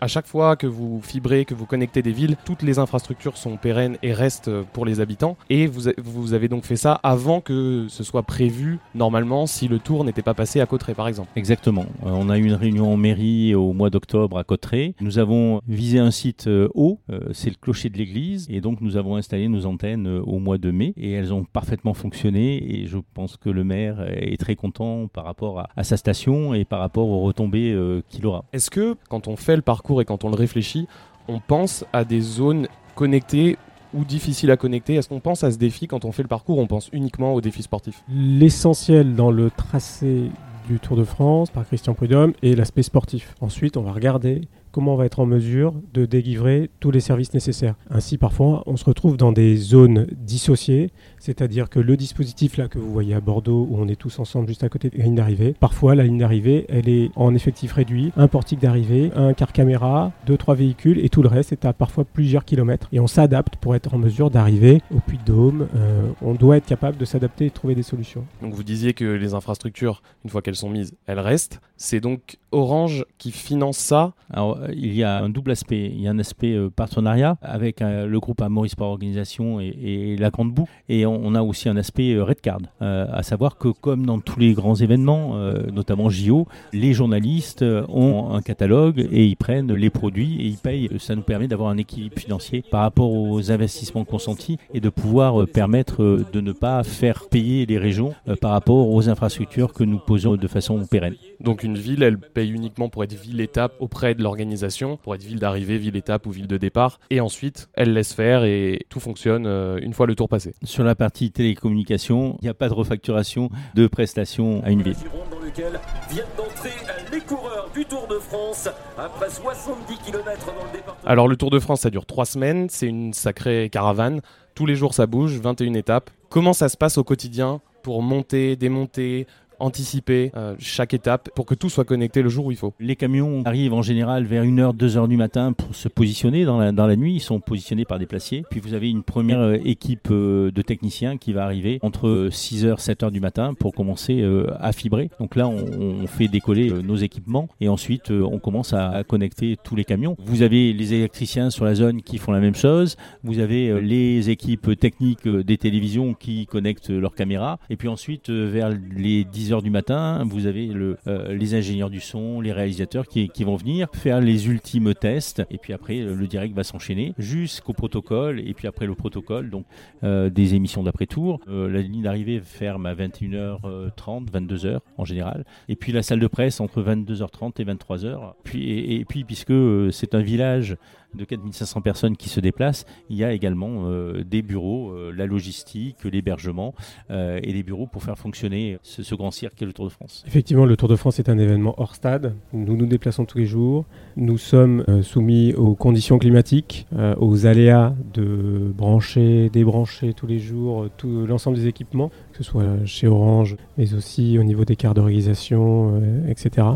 à 0.00 0.08
chaque 0.08 0.26
fois 0.26 0.56
que 0.56 0.66
vous 0.66 1.00
fibrez, 1.00 1.44
que 1.44 1.54
vous 1.54 1.64
connectez 1.64 2.02
des 2.02 2.10
villes, 2.10 2.36
toutes 2.44 2.62
les 2.62 2.80
infrastructures 2.80 3.36
sont 3.36 3.56
pérennes 3.56 3.98
et 4.02 4.12
restent 4.12 4.50
pour 4.72 4.84
les 4.84 4.98
habitants. 4.98 5.36
Et 5.48 5.68
vous, 5.68 5.92
vous 5.96 6.34
avez 6.34 6.48
donc 6.48 6.64
fait 6.64 6.74
ça 6.74 6.98
avant 7.04 7.40
que 7.40 7.86
ce 7.88 8.02
soit 8.02 8.24
prévu 8.24 8.80
normalement 8.96 9.46
si 9.46 9.68
le 9.68 9.78
tour 9.78 10.04
n'était 10.04 10.22
pas 10.22 10.34
passé 10.34 10.60
à 10.60 10.66
Cotteret 10.66 10.94
par 10.94 11.06
exemple. 11.06 11.28
Exactement. 11.36 11.86
Euh, 12.04 12.10
on 12.10 12.28
a 12.30 12.36
eu 12.36 12.46
une 12.46 12.54
réunion 12.54 12.92
en 12.92 12.96
mairie 12.96 13.54
au 13.54 13.72
mois 13.72 13.90
d'octobre 13.90 14.38
à 14.38 14.42
Cotteret. 14.42 14.96
Nous 15.00 15.20
avons 15.20 15.60
visé 15.68 16.00
un 16.00 16.10
site 16.10 16.48
euh, 16.48 16.68
haut, 16.74 16.98
euh, 17.10 17.28
c'est 17.32 17.50
le 17.50 17.56
clocher 17.60 17.90
de 17.90 17.98
l'église, 17.98 18.48
et 18.50 18.60
donc 18.60 18.80
nous 18.80 18.96
avons 18.96 19.14
installé 19.14 19.46
nos 19.46 19.66
antennes 19.66 20.08
au 20.08 20.40
mois 20.40 20.58
de 20.58 20.72
mai 20.72 20.94
et 20.96 21.12
elles 21.12 21.32
ont 21.32 21.44
parfaitement 21.44 21.94
fonctionné 21.94 22.80
et 22.80 22.86
je 22.86 22.98
pense 23.14 23.36
que 23.36 23.50
le 23.50 23.62
maire 23.62 24.04
est 24.08 24.36
très 24.36 24.56
content 24.56 25.06
par 25.06 25.24
rapport 25.24 25.60
à, 25.60 25.68
à 25.76 25.84
sa 25.84 25.96
station 25.96 26.54
et 26.54 26.64
par 26.64 26.80
rapport 26.80 27.08
aux 27.08 27.20
retombées 27.20 28.02
qu'il 28.08 28.26
aura. 28.26 28.44
Est-ce 28.52 28.68
que 28.68 28.95
quand 29.08 29.28
on 29.28 29.36
fait 29.36 29.56
le 29.56 29.62
parcours 29.62 30.00
et 30.00 30.04
quand 30.04 30.24
on 30.24 30.28
le 30.30 30.36
réfléchit, 30.36 30.88
on 31.28 31.40
pense 31.40 31.84
à 31.92 32.04
des 32.04 32.20
zones 32.20 32.68
connectées 32.94 33.56
ou 33.94 34.04
difficiles 34.04 34.50
à 34.50 34.56
connecter. 34.56 34.94
Est-ce 34.94 35.08
qu'on 35.08 35.20
pense 35.20 35.44
à 35.44 35.50
ce 35.50 35.58
défi 35.58 35.86
quand 35.86 36.04
on 36.04 36.12
fait 36.12 36.22
le 36.22 36.28
parcours? 36.28 36.58
On 36.58 36.66
pense 36.66 36.88
uniquement 36.92 37.34
aux 37.34 37.40
défis 37.40 37.62
sportifs 37.62 38.02
L'essentiel 38.08 39.14
dans 39.14 39.30
le 39.30 39.50
tracé 39.50 40.30
du 40.68 40.80
Tour 40.80 40.96
de 40.96 41.04
France 41.04 41.50
par 41.50 41.64
Christian 41.66 41.94
Prudhomme 41.94 42.32
est 42.42 42.54
l'aspect 42.54 42.82
sportif. 42.82 43.34
Ensuite, 43.40 43.76
on 43.76 43.82
va 43.82 43.92
regarder 43.92 44.42
comment 44.76 44.92
on 44.92 44.96
va 44.96 45.06
être 45.06 45.20
en 45.20 45.24
mesure 45.24 45.72
de 45.94 46.04
délivrer 46.04 46.68
tous 46.80 46.90
les 46.90 47.00
services 47.00 47.32
nécessaires. 47.32 47.76
Ainsi, 47.88 48.18
parfois, 48.18 48.62
on 48.66 48.76
se 48.76 48.84
retrouve 48.84 49.16
dans 49.16 49.32
des 49.32 49.56
zones 49.56 50.06
dissociées, 50.12 50.90
c'est-à-dire 51.18 51.70
que 51.70 51.80
le 51.80 51.96
dispositif 51.96 52.58
là 52.58 52.68
que 52.68 52.78
vous 52.78 52.92
voyez 52.92 53.14
à 53.14 53.22
Bordeaux, 53.22 53.66
où 53.70 53.78
on 53.78 53.88
est 53.88 53.96
tous 53.96 54.18
ensemble 54.18 54.48
juste 54.48 54.64
à 54.64 54.68
côté 54.68 54.90
de 54.90 54.98
la 54.98 55.04
ligne 55.04 55.14
d'arrivée, 55.14 55.54
parfois 55.58 55.94
la 55.94 56.04
ligne 56.04 56.18
d'arrivée, 56.18 56.66
elle 56.68 56.90
est 56.90 57.10
en 57.16 57.34
effectif 57.34 57.72
réduit, 57.72 58.12
un 58.18 58.28
portique 58.28 58.60
d'arrivée, 58.60 59.12
un 59.16 59.32
car 59.32 59.54
caméra, 59.54 60.12
deux, 60.26 60.36
trois 60.36 60.54
véhicules, 60.54 61.02
et 61.02 61.08
tout 61.08 61.22
le 61.22 61.28
reste 61.28 61.52
est 61.52 61.64
à 61.64 61.72
parfois 61.72 62.04
plusieurs 62.04 62.44
kilomètres. 62.44 62.88
Et 62.92 63.00
on 63.00 63.06
s'adapte 63.06 63.56
pour 63.56 63.74
être 63.74 63.94
en 63.94 63.98
mesure 63.98 64.28
d'arriver 64.28 64.82
au 64.94 65.00
Puy 65.00 65.16
de 65.16 65.24
Dôme. 65.24 65.68
Euh, 65.74 66.02
on 66.20 66.34
doit 66.34 66.58
être 66.58 66.66
capable 66.66 66.98
de 66.98 67.06
s'adapter 67.06 67.46
et 67.46 67.48
de 67.48 67.54
trouver 67.54 67.74
des 67.74 67.82
solutions. 67.82 68.26
Donc 68.42 68.52
vous 68.52 68.62
disiez 68.62 68.92
que 68.92 69.06
les 69.06 69.32
infrastructures, 69.32 70.02
une 70.22 70.30
fois 70.30 70.42
qu'elles 70.42 70.54
sont 70.54 70.68
mises, 70.68 70.94
elles 71.06 71.20
restent. 71.20 71.62
C'est 71.78 72.00
donc 72.00 72.36
Orange 72.52 73.06
qui 73.18 73.32
finance 73.32 73.78
ça 73.78 74.12
Alors, 74.30 74.58
il 74.72 74.94
y 74.94 75.02
a 75.02 75.22
un 75.22 75.28
double 75.28 75.50
aspect. 75.52 75.90
Il 75.94 76.00
y 76.00 76.08
a 76.08 76.10
un 76.10 76.18
aspect 76.18 76.54
euh, 76.54 76.70
partenariat 76.70 77.36
avec 77.42 77.82
euh, 77.82 78.06
le 78.06 78.20
groupe 78.20 78.40
Amaury 78.42 78.68
Sport 78.68 78.90
Organisation 78.90 79.60
et, 79.60 80.16
la 80.18 80.30
Grande 80.30 80.52
Boucle. 80.52 80.70
Et 80.88 81.06
on, 81.06 81.20
on 81.24 81.34
a 81.34 81.42
aussi 81.42 81.68
un 81.68 81.76
aspect 81.76 82.14
euh, 82.14 82.24
Redcard. 82.24 82.60
Euh, 82.82 83.06
à 83.12 83.22
savoir 83.22 83.58
que, 83.58 83.68
comme 83.68 84.06
dans 84.06 84.20
tous 84.20 84.38
les 84.38 84.52
grands 84.52 84.74
événements, 84.74 85.36
euh, 85.36 85.70
notamment 85.72 86.08
JO, 86.10 86.46
les 86.72 86.92
journalistes 86.92 87.62
euh, 87.62 87.84
ont 87.88 88.34
un 88.34 88.42
catalogue 88.42 89.06
et 89.10 89.26
ils 89.26 89.36
prennent 89.36 89.72
les 89.72 89.90
produits 89.90 90.40
et 90.40 90.46
ils 90.46 90.58
payent. 90.58 90.90
Ça 90.98 91.14
nous 91.14 91.22
permet 91.22 91.48
d'avoir 91.48 91.70
un 91.70 91.76
équilibre 91.76 92.18
financier 92.18 92.64
par 92.70 92.82
rapport 92.82 93.12
aux 93.12 93.50
investissements 93.50 94.04
consentis 94.04 94.58
et 94.72 94.80
de 94.80 94.88
pouvoir 94.88 95.42
euh, 95.42 95.46
permettre 95.46 96.02
euh, 96.02 96.26
de 96.32 96.40
ne 96.40 96.52
pas 96.52 96.82
faire 96.82 97.28
payer 97.28 97.66
les 97.66 97.78
régions 97.78 98.14
euh, 98.28 98.36
par 98.36 98.52
rapport 98.52 98.88
aux 98.88 99.08
infrastructures 99.08 99.72
que 99.72 99.84
nous 99.84 99.98
posons 99.98 100.36
de 100.36 100.48
façon 100.48 100.84
pérenne. 100.86 101.14
Donc 101.40 101.62
une 101.62 101.76
ville, 101.76 102.02
elle 102.02 102.18
paye 102.18 102.50
uniquement 102.50 102.88
pour 102.88 103.04
être 103.04 103.12
ville-étape 103.12 103.74
auprès 103.80 104.14
de 104.14 104.22
l'organisation, 104.22 104.96
pour 104.96 105.14
être 105.14 105.22
ville 105.22 105.38
d'arrivée, 105.38 105.78
ville-étape 105.78 106.26
ou 106.26 106.30
ville 106.30 106.46
de 106.46 106.56
départ. 106.56 107.00
Et 107.10 107.20
ensuite, 107.20 107.68
elle 107.74 107.92
laisse 107.92 108.12
faire 108.12 108.44
et 108.44 108.80
tout 108.88 109.00
fonctionne 109.00 109.46
euh, 109.46 109.78
une 109.80 109.92
fois 109.92 110.06
le 110.06 110.14
tour 110.14 110.28
passé. 110.28 110.54
Sur 110.62 110.84
la 110.84 110.94
partie 110.94 111.30
télécommunication, 111.30 112.36
il 112.40 112.44
n'y 112.44 112.50
a 112.50 112.54
pas 112.54 112.68
de 112.68 112.74
refacturation 112.74 113.50
de 113.74 113.86
prestations 113.86 114.62
à 114.64 114.70
une 114.70 114.82
ville. 114.82 114.96
dans 115.30 115.38
lequel 115.38 115.78
viennent 116.10 116.24
d'entrer 116.36 116.70
les 117.12 117.20
coureurs 117.20 117.70
du 117.74 117.84
Tour 117.84 118.06
de 118.08 118.18
France 118.18 118.68
après 118.98 119.30
70 119.30 119.98
km 119.98 120.46
dans 120.46 120.64
le 120.64 120.72
département. 120.72 121.08
Alors 121.08 121.28
le 121.28 121.36
Tour 121.36 121.50
de 121.50 121.58
France, 121.58 121.80
ça 121.80 121.90
dure 121.90 122.06
trois 122.06 122.26
semaines, 122.26 122.68
c'est 122.68 122.86
une 122.86 123.12
sacrée 123.12 123.68
caravane. 123.70 124.20
Tous 124.54 124.66
les 124.66 124.74
jours, 124.74 124.94
ça 124.94 125.06
bouge, 125.06 125.38
21 125.38 125.74
étapes. 125.74 126.10
Comment 126.30 126.52
ça 126.52 126.68
se 126.68 126.76
passe 126.76 126.98
au 126.98 127.04
quotidien 127.04 127.60
pour 127.82 128.02
monter, 128.02 128.56
démonter, 128.56 129.26
anticiper 129.58 130.32
euh, 130.36 130.54
chaque 130.58 130.94
étape 130.94 131.30
pour 131.34 131.46
que 131.46 131.54
tout 131.54 131.68
soit 131.68 131.84
connecté 131.84 132.22
le 132.22 132.28
jour 132.28 132.46
où 132.46 132.50
il 132.50 132.56
faut 132.56 132.74
Les 132.80 132.96
camions 132.96 133.42
arrivent 133.44 133.74
en 133.74 133.82
général 133.82 134.24
vers 134.24 134.44
1h, 134.44 134.76
2h 134.76 135.08
du 135.08 135.16
matin 135.16 135.52
pour 135.52 135.74
se 135.74 135.88
positionner 135.88 136.44
dans 136.44 136.58
la, 136.58 136.72
dans 136.72 136.86
la 136.86 136.96
nuit. 136.96 137.14
Ils 137.14 137.20
sont 137.20 137.40
positionnés 137.40 137.84
par 137.84 137.98
des 137.98 138.06
placiers. 138.06 138.44
Puis 138.50 138.60
vous 138.60 138.74
avez 138.74 138.90
une 138.90 139.02
première 139.02 139.40
euh, 139.40 139.58
équipe 139.64 140.08
euh, 140.10 140.50
de 140.50 140.62
techniciens 140.62 141.16
qui 141.16 141.32
va 141.32 141.44
arriver 141.44 141.78
entre 141.82 142.08
euh, 142.08 142.28
6h, 142.30 142.78
7h 142.78 143.10
du 143.10 143.20
matin 143.20 143.54
pour 143.54 143.74
commencer 143.74 144.24
à 144.60 144.72
fibrer. 144.72 145.10
Donc 145.20 145.36
là, 145.36 145.48
on, 145.48 146.06
fait 146.06 146.28
décoller 146.28 146.70
nos 146.70 146.96
équipements 146.96 147.48
et 147.60 147.68
ensuite 147.68 148.10
on 148.10 148.38
commence 148.38 148.72
à, 148.72 149.02
connecter 149.04 149.56
tous 149.62 149.76
les 149.76 149.84
camions. 149.84 150.16
Vous 150.24 150.42
avez 150.42 150.72
les 150.72 150.94
électriciens 150.94 151.50
sur 151.50 151.64
la 151.64 151.74
zone 151.74 152.02
qui 152.02 152.18
font 152.18 152.32
la 152.32 152.40
même 152.40 152.54
chose. 152.54 152.96
Vous 153.24 153.38
avez 153.38 153.80
les 153.80 154.30
équipes 154.30 154.78
techniques 154.78 155.26
des 155.28 155.58
télévisions 155.58 156.14
qui 156.14 156.46
connectent 156.46 156.90
leurs 156.90 157.14
caméras. 157.14 157.58
Et 157.70 157.76
puis 157.76 157.88
ensuite, 157.88 158.30
vers 158.30 158.70
les 158.70 159.24
10 159.24 159.45
heures 159.52 159.62
du 159.62 159.70
matin, 159.70 160.24
vous 160.28 160.46
avez 160.46 160.70
euh, 160.72 161.34
les 161.34 161.54
ingénieurs 161.54 161.90
du 161.90 162.00
son, 162.00 162.40
les 162.40 162.52
réalisateurs 162.52 163.06
qui, 163.06 163.30
vont 163.44 163.56
venir 163.56 163.88
faire 163.92 164.20
les 164.20 164.48
ultimes 164.48 164.94
tests. 164.94 165.42
Et 165.50 165.58
puis 165.58 165.72
après, 165.72 166.00
euh, 166.00 166.14
le 166.14 166.26
direct 166.26 166.54
va 166.54 166.64
s'enchaîner 166.64 167.14
jusqu'au 167.18 167.72
protocole. 167.72 168.40
Et 168.40 168.54
puis 168.54 168.66
après 168.66 168.86
le 168.86 168.94
protocole, 168.94 169.50
donc 169.50 169.66
euh, 170.04 170.30
des 170.30 170.54
émissions 170.54 170.82
d'après-tour. 170.82 171.40
La 171.46 171.80
ligne 171.80 172.02
d'arrivée 172.02 172.40
ferme 172.40 172.86
à 172.86 172.94
21h30, 172.94 174.30
22h 174.30 174.78
en 174.96 175.04
général. 175.04 175.44
Et 175.68 175.76
puis 175.76 175.92
la 175.92 176.02
salle 176.02 176.20
de 176.20 176.26
presse 176.26 176.60
entre 176.60 176.82
22h30 176.82 177.60
et 177.60 177.64
23h. 177.64 178.34
Puis, 178.44 178.70
et, 178.70 179.00
et 179.00 179.04
puis, 179.04 179.24
puisque 179.24 179.54
c'est 179.92 180.14
un 180.14 180.22
village 180.22 180.76
de 181.14 181.24
4500 181.24 181.80
personnes 181.80 182.16
qui 182.16 182.28
se 182.28 182.40
déplacent, 182.40 182.84
il 183.10 183.16
y 183.16 183.24
a 183.24 183.32
également 183.32 183.84
euh, 183.86 184.24
des 184.24 184.42
bureaux, 184.42 184.90
euh, 184.90 185.12
la 185.14 185.26
logistique, 185.26 186.04
l'hébergement 186.04 186.74
euh, 187.10 187.40
et 187.42 187.52
des 187.52 187.62
bureaux 187.62 187.86
pour 187.86 188.02
faire 188.02 188.18
fonctionner 188.18 188.78
ce, 188.82 189.14
grand 189.14 189.30
cirque 189.30 189.54
qu'est 189.54 189.64
le 189.64 189.72
Tour 189.72 189.86
de 189.86 189.90
France. 189.90 190.24
Effectivement, 190.26 190.66
le 190.66 190.76
Tour 190.76 190.88
de 190.88 190.96
France 190.96 191.18
est 191.18 191.28
un 191.28 191.38
événement 191.38 191.74
hors 191.78 191.94
stade. 191.94 192.34
Nous 192.52 192.76
nous 192.76 192.86
déplaçons 192.86 193.24
tous 193.24 193.38
les 193.38 193.46
jours. 193.46 193.86
Nous 194.16 194.38
sommes 194.38 194.84
soumis 195.02 195.54
aux 195.54 195.74
conditions 195.74 196.18
climatiques, 196.18 196.86
aux 197.18 197.46
aléas 197.46 197.94
de 198.12 198.72
brancher, 198.76 199.48
débrancher 199.50 200.12
tous 200.12 200.26
les 200.26 200.38
jours 200.38 200.88
tout 200.96 201.26
l'ensemble 201.26 201.56
des 201.56 201.66
équipements, 201.66 202.10
que 202.32 202.38
ce 202.38 202.44
soit 202.44 202.84
chez 202.84 203.06
Orange, 203.06 203.56
mais 203.76 203.94
aussi 203.94 204.38
au 204.38 204.42
niveau 204.42 204.64
des 204.64 204.76
quarts 204.76 204.94
de 204.94 205.00
réalisation, 205.00 206.00
euh, 206.00 206.30
etc. 206.30 206.66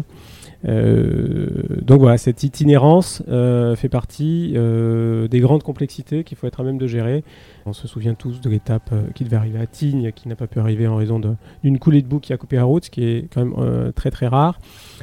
Euh, 0.67 1.49
donc 1.81 2.01
voilà, 2.01 2.19
cette 2.19 2.43
itinérance 2.43 3.23
euh, 3.29 3.75
fait 3.77 3.89
partie 3.89 4.53
euh, 4.57 5.27
des 5.29 5.41
grandes 5.41 5.63
complexités 5.63 6.23
qu'il 6.23 6.37
faut 6.37 6.47
être 6.47 6.61
à 6.61 6.65
même 6.65 6.79
de 6.79 6.87
gérer. 6.87 7.25
On 7.67 7.73
se 7.73 7.89
souvient 7.89 8.15
tous 8.15 8.41
de 8.41 8.51
l'étape 8.51 8.93
qui 9.15 9.25
devait 9.25 9.37
arriver 9.37 9.59
à 9.59 9.67
Tignes, 9.67 10.13
qui 10.13 10.29
n'a 10.29 10.37
pas 10.37 10.47
pu 10.47 10.59
arriver 10.59 10.87
en 10.87 10.97
raison 10.97 11.21
d'une 11.63 11.79
coulée 11.79 12.03
de 12.03 12.07
boue 12.07 12.21
qui 12.21 12.33
a 12.33 12.37
coupé 12.37 12.57
la 12.57 12.65
route, 12.65 12.87
ce 12.87 12.91
qui 12.91 13.05
est 13.05 13.29
quand 13.33 13.45
même 13.45 13.93
très 13.93 14.11
très 14.11 14.27
rare. 14.27 14.59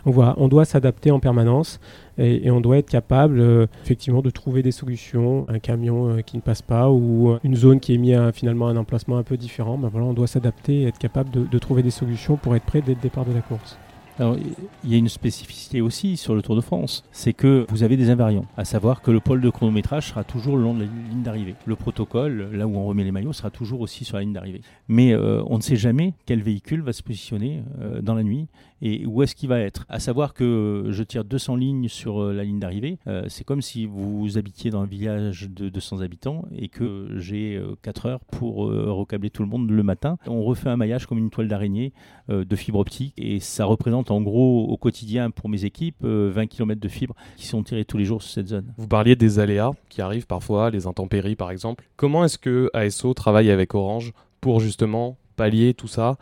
Donc 0.06 0.16
voilà, 0.16 0.34
on 0.38 0.48
doit 0.48 0.66
s'adapter 0.66 1.12
en 1.12 1.20
permanence 1.20 1.80
et, 2.18 2.50
on 2.50 2.60
doit 2.60 2.80
être 2.80 2.90
capable 2.90 3.68
effectivement 3.84 4.24
de 4.24 4.32
trouver 4.32 4.64
des 4.64 4.72
solutions. 4.72 5.46
Un 5.50 5.60
camion 5.60 6.18
qui 6.26 6.36
ne 6.36 6.42
passe 6.42 6.64
pas 6.64 6.90
ou 6.90 7.38
une 7.44 7.56
zone 7.56 7.80
qui 7.80 7.94
est 7.94 8.00
mise 8.00 8.16
à 8.16 8.32
finalement 8.32 8.68
un 8.68 8.76
emplacement 8.76 9.18
un 9.18 9.24
peu 9.24 9.38
différent, 9.38 9.78
ben 9.78 9.92
on 9.94 10.14
doit 10.14 10.28
s'adapter 10.28 10.82
et 10.82 10.88
être 10.88 11.00
capable 11.00 11.30
de 11.48 11.60
trouver 11.60 11.84
des 11.84 11.92
solutions 11.92 12.38
pour 12.38 12.56
être 12.56 12.66
prêt 12.66 12.82
dès 12.82 12.96
le 12.96 13.02
départ 13.02 13.24
de 13.24 13.34
la 13.34 13.42
course. 13.42 13.78
Alors, 14.20 14.36
il 14.84 14.92
y 14.92 14.96
a 14.96 14.98
une 14.98 15.10
spécificité 15.10 15.80
aussi 15.80 16.18
sur 16.18 16.34
le 16.34 16.42
Tour 16.42 16.56
de 16.56 16.62
France, 16.62 17.04
c'est 17.12 17.34
que 17.34 17.68
vous 17.70 17.84
avez 17.84 17.98
des 17.98 18.10
invariants, 18.10 18.46
à 18.58 18.66
savoir 18.66 19.04
que 19.04 19.12
le 19.12 19.20
pôle 19.20 19.42
de 19.42 19.50
chronométrage 19.52 20.08
sera 20.08 20.24
toujours 20.24 20.58
le 20.58 20.64
long 20.64 20.74
de 20.74 20.80
la 20.80 20.86
ligne 20.86 21.22
d'arrivée. 21.22 21.54
Le 21.66 21.76
protocole, 21.76 22.50
là 22.52 22.66
où 22.66 22.76
on 22.78 22.86
remet 22.88 23.04
les 23.04 23.12
maillots, 23.12 23.34
sera 23.34 23.52
toujours 23.52 23.82
aussi 23.82 24.06
sur 24.06 24.18
la 24.18 24.24
ligne 24.24 24.34
d'arrivée. 24.34 24.62
Mais 24.88 25.14
euh, 25.14 25.44
on 25.46 25.58
ne 25.58 25.62
sait 25.62 25.76
jamais 25.76 26.16
quel 26.26 26.42
véhicule 26.42 26.82
va 26.82 26.94
se 26.94 27.04
positionner 27.04 27.62
euh, 27.80 28.02
dans 28.02 28.16
la 28.16 28.24
nuit 28.24 28.48
et 28.82 29.06
où 29.06 29.22
est-ce 29.22 29.36
qu'il 29.36 29.50
va 29.50 29.60
être. 29.60 29.86
À 29.88 30.00
savoir 30.00 30.34
que 30.34 30.88
je 30.90 31.04
tire 31.04 31.24
200 31.24 31.56
lignes 31.56 31.88
sur 31.88 32.22
euh, 32.22 32.34
la 32.34 32.44
ligne 32.44 32.60
d'arrivée, 32.60 32.98
c'est 33.28 33.44
comme 33.44 33.62
si 33.62 33.86
vous 33.86 34.38
habitiez 34.38 34.72
dans 34.72 34.82
un 34.82 34.86
village 34.86 35.48
de 35.50 35.70
200 35.70 36.02
habitants 36.02 36.46
et 36.56 36.70
que 36.70 37.10
j'ai 37.18 37.62
4 37.84 38.06
heures 38.06 38.20
pour 38.20 38.68
recabler 38.68 39.30
tout 39.30 39.44
le 39.44 39.50
monde 39.50 39.70
le 39.70 39.84
matin. 39.84 40.18
On 40.28 40.44
refait 40.44 40.70
un 40.70 40.78
maillage 40.78 41.06
comme 41.06 41.18
une 41.18 41.30
toile 41.30 41.48
d'araignée 41.48 41.94
de 42.30 42.56
fibre 42.56 42.80
optique 42.80 43.14
et 43.18 43.40
ça 43.40 43.66
représente 43.66 44.07
en 44.12 44.22
gros 44.22 44.66
au 44.68 44.78
quotidien 44.78 45.32
pour 45.32 45.50
mes 45.50 45.66
équipes 45.66 46.04
euh, 46.04 46.32
20 46.34 46.48
km 46.48 46.80
de 46.80 46.88
fibres 46.88 47.16
qui 47.36 47.46
sont 47.46 47.64
tirés 47.64 47.86
tous 47.86 47.98
les 47.98 48.06
jours 48.06 48.22
sur 48.22 48.32
cette 48.32 48.48
zone. 48.48 48.74
Vous 48.78 48.88
parliez 48.88 49.16
des 49.16 49.40
aléas 49.40 49.72
qui 49.90 50.02
arrivent 50.02 50.28
parfois, 50.28 50.70
les 50.70 50.88
intempéries 50.88 51.36
par 51.36 51.52
exemple. 51.52 51.86
Comment 51.96 52.24
est-ce 52.26 52.38
que 52.38 52.70
ASO 52.74 53.14
travaille 53.14 53.52
avec 53.52 53.76
Orange 53.76 54.14
pour 54.42 54.60
justement 54.60 55.18
pallier 55.36 55.74
tout 55.74 55.88
ça 55.88 56.18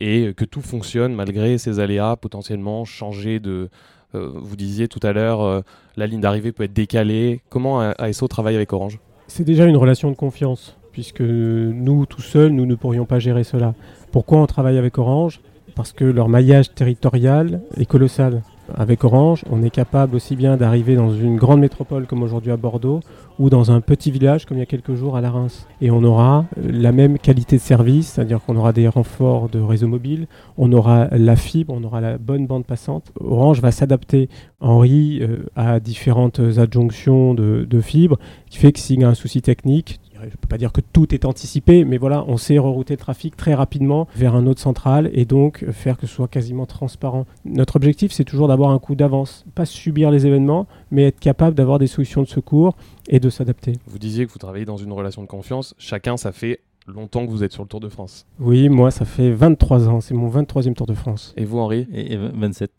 et 0.00 0.32
que 0.36 0.44
tout 0.44 0.60
fonctionne 0.60 1.14
malgré 1.14 1.58
ces 1.58 1.80
aléas, 1.80 2.16
potentiellement 2.16 2.84
changer 2.84 3.40
de... 3.40 3.68
euh, 4.14 4.30
vous 4.34 4.56
disiez 4.56 4.88
tout 4.88 5.00
à 5.02 5.12
l'heure, 5.12 5.42
euh, 5.42 5.60
la 5.96 6.06
ligne 6.06 6.20
d'arrivée 6.20 6.52
peut 6.52 6.62
être 6.64 6.72
décalée. 6.72 7.40
Comment 7.48 7.82
euh, 7.82 7.92
ASO 7.98 8.28
travaille 8.28 8.54
avec 8.54 8.72
Orange? 8.72 9.00
C'est 9.26 9.44
déjà 9.44 9.66
une 9.66 9.76
relation 9.76 10.10
de 10.10 10.16
confiance, 10.16 10.76
puisque 10.92 11.20
nous, 11.20 12.06
tout 12.06 12.22
seuls, 12.22 12.52
nous 12.52 12.64
ne 12.64 12.74
pourrions 12.76 13.04
pas 13.06 13.18
gérer 13.18 13.44
cela. 13.44 13.74
Pourquoi 14.12 14.38
on 14.38 14.46
travaille 14.46 14.78
avec 14.78 14.96
Orange? 14.98 15.40
Parce 15.78 15.92
que 15.92 16.04
leur 16.04 16.28
maillage 16.28 16.74
territorial 16.74 17.60
est 17.76 17.86
colossal. 17.86 18.42
Avec 18.74 19.04
Orange, 19.04 19.44
on 19.48 19.62
est 19.62 19.70
capable 19.70 20.16
aussi 20.16 20.34
bien 20.34 20.56
d'arriver 20.56 20.96
dans 20.96 21.14
une 21.14 21.36
grande 21.36 21.60
métropole 21.60 22.06
comme 22.06 22.24
aujourd'hui 22.24 22.50
à 22.50 22.56
Bordeaux 22.56 22.98
ou 23.38 23.48
dans 23.48 23.70
un 23.70 23.80
petit 23.80 24.10
village 24.10 24.44
comme 24.44 24.56
il 24.56 24.60
y 24.60 24.64
a 24.64 24.66
quelques 24.66 24.94
jours 24.94 25.16
à 25.16 25.20
la 25.20 25.30
Reims. 25.30 25.68
Et 25.80 25.92
on 25.92 26.02
aura 26.02 26.46
la 26.60 26.90
même 26.90 27.16
qualité 27.16 27.56
de 27.56 27.62
service, 27.62 28.08
c'est-à-dire 28.08 28.40
qu'on 28.44 28.56
aura 28.56 28.72
des 28.72 28.88
renforts 28.88 29.48
de 29.48 29.60
réseau 29.60 29.86
mobile, 29.86 30.26
on 30.56 30.72
aura 30.72 31.06
la 31.12 31.36
fibre, 31.36 31.72
on 31.72 31.84
aura 31.84 32.00
la 32.00 32.18
bonne 32.18 32.48
bande 32.48 32.66
passante. 32.66 33.12
Orange 33.20 33.60
va 33.60 33.70
s'adapter, 33.70 34.28
Henri, 34.60 35.20
euh, 35.22 35.46
à 35.54 35.78
différentes 35.78 36.40
adjonctions 36.40 37.34
de, 37.34 37.64
de 37.70 37.80
fibres, 37.80 38.18
qui 38.50 38.58
fait 38.58 38.72
que 38.72 38.80
s'il 38.80 39.00
y 39.00 39.04
a 39.04 39.08
un 39.08 39.14
souci 39.14 39.42
technique, 39.42 40.00
je 40.22 40.26
ne 40.26 40.30
peux 40.30 40.48
pas 40.48 40.58
dire 40.58 40.72
que 40.72 40.80
tout 40.80 41.14
est 41.14 41.24
anticipé, 41.24 41.84
mais 41.84 41.98
voilà, 41.98 42.24
on 42.28 42.36
sait 42.36 42.58
rerouter 42.58 42.94
le 42.94 42.98
trafic 42.98 43.36
très 43.36 43.54
rapidement 43.54 44.06
vers 44.16 44.34
un 44.34 44.46
autre 44.46 44.60
central 44.60 45.10
et 45.12 45.24
donc 45.24 45.64
faire 45.72 45.96
que 45.96 46.06
ce 46.06 46.14
soit 46.14 46.28
quasiment 46.28 46.66
transparent. 46.66 47.26
Notre 47.44 47.76
objectif, 47.76 48.12
c'est 48.12 48.24
toujours 48.24 48.48
d'avoir 48.48 48.70
un 48.70 48.78
coup 48.78 48.94
d'avance, 48.94 49.44
pas 49.54 49.64
subir 49.66 50.10
les 50.10 50.26
événements, 50.26 50.66
mais 50.90 51.04
être 51.04 51.20
capable 51.20 51.54
d'avoir 51.56 51.78
des 51.78 51.86
solutions 51.86 52.22
de 52.22 52.28
secours 52.28 52.76
et 53.08 53.20
de 53.20 53.30
s'adapter. 53.30 53.72
Vous 53.86 53.98
disiez 53.98 54.26
que 54.26 54.32
vous 54.32 54.38
travaillez 54.38 54.64
dans 54.64 54.76
une 54.76 54.92
relation 54.92 55.22
de 55.22 55.26
confiance. 55.28 55.74
Chacun, 55.78 56.16
ça 56.16 56.32
fait 56.32 56.60
longtemps 56.86 57.26
que 57.26 57.30
vous 57.30 57.44
êtes 57.44 57.52
sur 57.52 57.62
le 57.62 57.68
Tour 57.68 57.80
de 57.80 57.88
France. 57.90 58.24
Oui, 58.40 58.70
moi, 58.70 58.90
ça 58.90 59.04
fait 59.04 59.30
23 59.30 59.88
ans. 59.88 60.00
C'est 60.00 60.14
mon 60.14 60.30
23e 60.30 60.72
Tour 60.72 60.86
de 60.86 60.94
France. 60.94 61.34
Et 61.36 61.44
vous, 61.44 61.58
Henri? 61.58 61.86
Et, 61.92 62.14
et 62.14 62.16
27. 62.16 62.70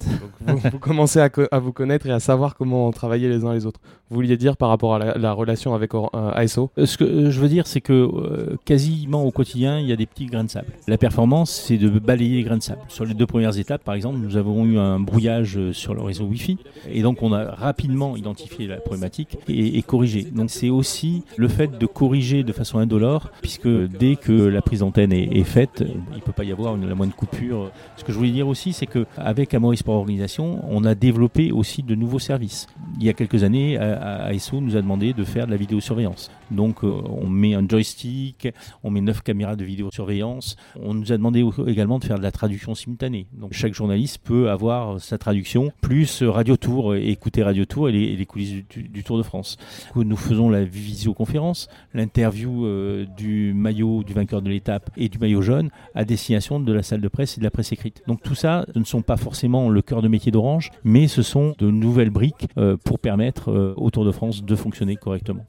Donc, 0.47 0.57
vous, 0.63 0.69
vous 0.71 0.79
commencez 0.79 1.19
à, 1.19 1.29
co- 1.29 1.45
à 1.51 1.59
vous 1.59 1.71
connaître 1.73 2.07
et 2.07 2.11
à 2.11 2.19
savoir 2.19 2.55
comment 2.55 2.89
travailler 2.91 3.29
les 3.29 3.45
uns 3.45 3.53
les 3.53 3.67
autres. 3.67 3.79
Vous 4.09 4.15
vouliez 4.15 4.37
dire 4.37 4.57
par 4.57 4.69
rapport 4.69 4.95
à 4.95 4.99
la, 4.99 5.17
la 5.19 5.33
relation 5.33 5.75
avec 5.75 5.93
euh, 5.93 6.07
ASO 6.13 6.71
Euh, 6.79 6.87
Ce 6.87 6.97
que 6.97 7.03
euh, 7.03 7.29
je 7.29 7.39
veux 7.39 7.47
dire, 7.47 7.67
c'est 7.67 7.81
que 7.81 8.57
quasiment 8.65 9.23
au 9.23 9.29
quotidien, 9.31 9.79
il 9.79 9.85
y 9.85 9.91
a 9.91 9.95
des 9.95 10.07
petits 10.07 10.25
grains 10.25 10.43
de 10.43 10.49
sable. 10.49 10.67
La 10.87 10.97
performance, 10.97 11.51
c'est 11.51 11.77
de 11.77 11.89
balayer 11.99 12.37
les 12.37 12.43
grains 12.43 12.57
de 12.57 12.63
sable. 12.63 12.81
Sur 12.87 13.05
les 13.05 13.13
deux 13.13 13.27
premières 13.27 13.59
étapes, 13.59 13.83
par 13.83 13.93
exemple, 13.93 14.17
nous 14.17 14.35
avons 14.35 14.65
eu 14.65 14.79
un 14.79 14.99
brouillage 14.99 15.59
sur 15.73 15.93
le 15.93 16.01
réseau 16.01 16.25
Wi-Fi, 16.25 16.57
et 16.91 17.03
donc 17.03 17.21
on 17.21 17.33
a 17.33 17.51
rapidement 17.51 18.17
identifié 18.17 18.65
la 18.65 18.77
problématique 18.77 19.37
et, 19.47 19.81
corrigé. 19.83 20.23
Donc 20.23 20.49
c'est 20.49 20.69
aussi 20.69 21.23
le 21.37 21.47
fait 21.47 21.77
de 21.77 21.85
corriger 21.85 22.43
de 22.43 22.51
façon 22.51 22.79
indolore, 22.79 23.29
puisque 23.41 23.67
dès 23.67 24.15
que 24.15 24.31
la 24.31 24.61
prise 24.61 24.79
d'antenne 24.79 25.13
est, 25.13 25.43
faite, 25.43 25.83
il 26.11 26.15
ne 26.15 26.21
peut 26.21 26.31
pas 26.31 26.43
y 26.43 26.51
avoir 26.51 26.75
la 26.75 26.95
moindre 26.95 27.15
coupure. 27.15 27.71
Ce 27.95 28.03
que 28.03 28.11
je 28.11 28.17
voulais 28.17 28.31
dire 28.31 28.47
aussi, 28.47 28.73
c'est 28.73 28.87
qu'avec 28.87 29.53
Amaury 29.53 29.77
Sport 29.77 29.95
Organisation, 29.95 30.63
on 30.69 30.83
a 30.83 30.95
développé 30.95 31.51
aussi 31.51 31.83
de 31.83 31.95
nouveaux 31.95 32.19
services. 32.19 32.67
Il 32.99 33.05
y 33.05 33.09
a 33.09 33.13
quelques 33.13 33.43
années, 33.43 33.77
ASO 33.99 34.61
nous 34.61 34.75
a 34.75 34.81
demandé 34.81 35.13
de 35.13 35.23
faire 35.23 35.45
de 35.45 35.51
la 35.51 35.57
vidéosurveillance. 35.57 36.31
Donc 36.51 36.83
euh, 36.83 37.01
on 37.05 37.27
met 37.27 37.53
un 37.53 37.67
joystick, 37.67 38.49
on 38.83 38.91
met 38.91 39.01
neuf 39.01 39.21
caméras 39.21 39.55
de 39.55 39.63
vidéosurveillance. 39.63 40.55
On 40.79 40.93
nous 40.93 41.11
a 41.11 41.17
demandé 41.17 41.45
également 41.67 41.99
de 41.99 42.05
faire 42.05 42.17
de 42.17 42.23
la 42.23 42.31
traduction 42.31 42.75
simultanée. 42.75 43.27
Donc 43.33 43.53
chaque 43.53 43.73
journaliste 43.73 44.19
peut 44.23 44.49
avoir 44.49 44.99
sa 44.99 45.17
traduction, 45.17 45.71
plus 45.81 46.23
euh, 46.23 46.29
Radio 46.29 46.57
Tour, 46.57 46.95
et 46.95 47.09
écouter 47.09 47.43
Radio 47.43 47.65
Tour 47.65 47.89
et 47.89 47.91
les, 47.91 48.25
coulisses 48.25 48.63
du, 48.69 49.03
Tour 49.03 49.17
de 49.17 49.23
France. 49.23 49.57
Nous 49.95 50.17
faisons 50.17 50.49
la 50.49 50.63
visioconférence, 50.63 51.67
l'interview 51.93 52.65
euh, 52.65 53.05
du 53.17 53.53
maillot 53.53 54.03
du 54.03 54.13
vainqueur 54.13 54.41
de 54.41 54.49
l'étape 54.49 54.89
et 54.97 55.09
du 55.09 55.17
maillot 55.17 55.41
jaune 55.41 55.69
à 55.95 56.05
destination 56.05 56.59
de 56.59 56.73
la 56.73 56.83
salle 56.83 57.01
de 57.01 57.07
presse 57.07 57.37
et 57.37 57.39
de 57.39 57.45
la 57.45 57.51
presse 57.51 57.71
écrite. 57.71 58.03
Donc 58.07 58.21
tout 58.21 58.35
ça, 58.35 58.65
ce 58.73 58.79
ne 58.79 58.83
sont 58.83 59.01
pas 59.01 59.17
forcément 59.17 59.69
le 59.69 59.81
cœur 59.81 60.01
de 60.01 60.07
métier 60.07 60.31
d'Orange, 60.31 60.71
mais 60.83 61.07
ce 61.07 61.21
sont 61.21 61.55
de 61.57 61.69
nouvelles 61.69 62.09
briques 62.09 62.47
euh, 62.57 62.77
pour 62.83 62.99
permettre 62.99 63.51
euh, 63.51 63.73
au 63.89 63.91
Tour 63.91 64.05
de 64.05 64.11
France 64.11 64.43
de 64.43 64.55
fonctionner 64.55 64.95
correctement. 64.95 65.45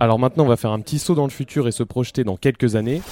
Alors 0.00 0.18
maintenant, 0.18 0.44
on 0.44 0.48
va 0.48 0.56
faire 0.56 0.70
un 0.70 0.80
petit 0.80 0.98
saut 0.98 1.16
dans 1.16 1.24
le 1.24 1.30
futur 1.30 1.66
et 1.66 1.72
se 1.72 1.82
projeter 1.82 2.22
dans 2.22 2.36
quelques 2.36 2.76
années. 2.76 3.02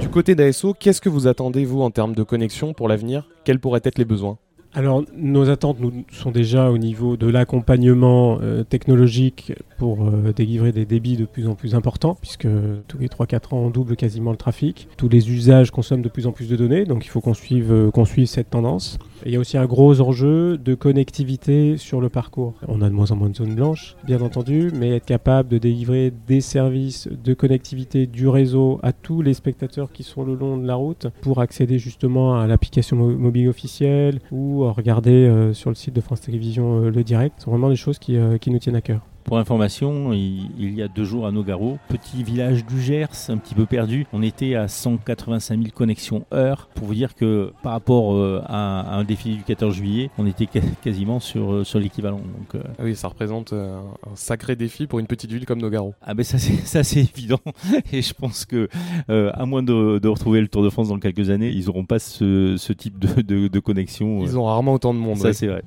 Du 0.00 0.10
côté 0.10 0.34
d'ASO, 0.34 0.74
qu'est-ce 0.74 1.00
que 1.00 1.08
vous 1.08 1.26
attendez, 1.26 1.64
vous, 1.64 1.80
en 1.80 1.90
termes 1.90 2.14
de 2.14 2.22
connexion 2.22 2.74
pour 2.74 2.88
l'avenir? 2.88 3.28
Quels 3.44 3.58
pourraient 3.58 3.80
être 3.82 3.98
les 3.98 4.04
besoins? 4.04 4.38
Alors, 4.74 5.02
nos 5.16 5.48
attentes 5.48 5.80
nous, 5.80 6.04
sont 6.12 6.30
déjà 6.30 6.70
au 6.70 6.76
niveau 6.76 7.16
de 7.16 7.26
l'accompagnement 7.26 8.38
euh, 8.42 8.64
technologique 8.64 9.54
pour 9.78 10.06
euh, 10.06 10.32
délivrer 10.32 10.72
des 10.72 10.84
débits 10.84 11.16
de 11.16 11.24
plus 11.24 11.48
en 11.48 11.54
plus 11.54 11.74
importants, 11.74 12.16
puisque 12.20 12.46
tous 12.86 12.98
les 12.98 13.08
3-4 13.08 13.54
ans, 13.54 13.58
on 13.58 13.70
double 13.70 13.96
quasiment 13.96 14.30
le 14.30 14.36
trafic. 14.36 14.88
Tous 14.98 15.08
les 15.08 15.30
usages 15.30 15.70
consomment 15.70 16.02
de 16.02 16.10
plus 16.10 16.26
en 16.26 16.32
plus 16.32 16.48
de 16.48 16.56
données, 16.56 16.84
donc 16.84 17.06
il 17.06 17.08
faut 17.08 17.22
qu'on 17.22 17.34
suive, 17.34 17.72
euh, 17.72 17.90
qu'on 17.90 18.04
suive 18.04 18.26
cette 18.26 18.50
tendance. 18.50 18.98
Il 19.26 19.32
y 19.32 19.36
a 19.36 19.40
aussi 19.40 19.58
un 19.58 19.66
gros 19.66 20.00
enjeu 20.00 20.56
de 20.58 20.74
connectivité 20.74 21.76
sur 21.76 22.00
le 22.00 22.08
parcours. 22.08 22.54
On 22.68 22.80
a 22.82 22.88
de 22.88 22.94
moins 22.94 23.10
en 23.10 23.16
moins 23.16 23.28
de 23.28 23.36
zones 23.36 23.54
blanches, 23.54 23.96
bien 24.06 24.20
entendu, 24.20 24.70
mais 24.74 24.90
être 24.96 25.04
capable 25.06 25.48
de 25.48 25.58
délivrer 25.58 26.12
des 26.26 26.40
services 26.40 27.08
de 27.24 27.34
connectivité 27.34 28.06
du 28.06 28.28
réseau 28.28 28.78
à 28.82 28.92
tous 28.92 29.20
les 29.22 29.34
spectateurs 29.34 29.90
qui 29.92 30.02
sont 30.02 30.24
le 30.24 30.34
long 30.34 30.56
de 30.56 30.66
la 30.66 30.76
route 30.76 31.08
pour 31.20 31.40
accéder 31.40 31.78
justement 31.78 32.38
à 32.38 32.46
l'application 32.46 32.96
mo- 32.96 33.16
mobile 33.16 33.48
officielle 33.48 34.20
ou 34.30 34.70
regarder 34.72 35.10
euh, 35.10 35.52
sur 35.52 35.70
le 35.70 35.76
site 35.76 35.94
de 35.94 36.00
France 36.00 36.20
Télévisions 36.20 36.84
euh, 36.84 36.90
le 36.90 37.02
direct. 37.04 37.40
sont 37.42 37.50
vraiment 37.50 37.70
des 37.70 37.76
choses 37.76 37.98
qui, 37.98 38.16
euh, 38.16 38.38
qui 38.38 38.50
nous 38.50 38.58
tiennent 38.58 38.76
à 38.76 38.80
cœur. 38.80 39.00
Pour 39.28 39.36
information, 39.36 40.14
il, 40.14 40.48
il 40.58 40.72
y 40.74 40.80
a 40.80 40.88
deux 40.88 41.04
jours 41.04 41.26
à 41.26 41.32
Nogaro, 41.32 41.76
petit 41.90 42.22
village 42.24 42.64
du 42.64 42.80
Gers, 42.80 43.08
un 43.28 43.36
petit 43.36 43.54
peu 43.54 43.66
perdu, 43.66 44.06
on 44.14 44.22
était 44.22 44.54
à 44.54 44.68
185 44.68 45.58
000 45.58 45.70
connexions 45.74 46.24
heure. 46.32 46.70
Pour 46.74 46.86
vous 46.86 46.94
dire 46.94 47.14
que 47.14 47.52
par 47.62 47.72
rapport 47.72 48.14
euh, 48.14 48.40
à, 48.46 48.80
à 48.80 48.96
un 48.96 49.04
défilé 49.04 49.36
du 49.36 49.42
14 49.42 49.74
juillet, 49.74 50.08
on 50.16 50.26
était 50.26 50.48
quasiment 50.82 51.20
sur, 51.20 51.52
euh, 51.52 51.64
sur 51.64 51.78
l'équivalent. 51.78 52.22
Donc, 52.38 52.54
euh, 52.54 52.62
Ah 52.78 52.84
Oui, 52.84 52.96
ça 52.96 53.08
représente 53.08 53.52
un, 53.52 53.80
un 54.10 54.14
sacré 54.16 54.56
défi 54.56 54.86
pour 54.86 54.98
une 54.98 55.06
petite 55.06 55.30
ville 55.30 55.44
comme 55.44 55.60
Nogaro. 55.60 55.92
ah 56.00 56.14
ben 56.14 56.22
ça 56.24 56.38
c'est 56.38 56.52
ça 56.64 56.82
c'est 56.82 57.00
évident 57.00 57.40
et 57.92 58.00
je 58.00 58.14
pense 58.14 58.46
que 58.46 58.70
à 59.08 59.44
moins 59.44 59.62
de, 59.62 59.98
de 59.98 60.08
retrouver 60.08 60.40
le 60.40 60.48
Tour 60.48 60.62
de 60.62 60.70
France 60.70 60.88
dans 60.88 60.98
quelques 60.98 61.28
années, 61.28 61.50
ils 61.50 61.66
n'auront 61.66 61.84
pas 61.84 61.98
ce, 61.98 62.56
ce 62.56 62.72
type 62.72 62.98
de, 62.98 63.20
de, 63.20 63.48
de 63.48 63.60
connexion. 63.60 64.22
Ils 64.22 64.38
ont 64.38 64.44
rarement 64.44 64.72
autant 64.72 64.94
de 64.94 64.98
monde. 64.98 65.18
ça 65.18 65.24
ouais. 65.28 65.32
c'est 65.34 65.48
vrai. 65.48 65.62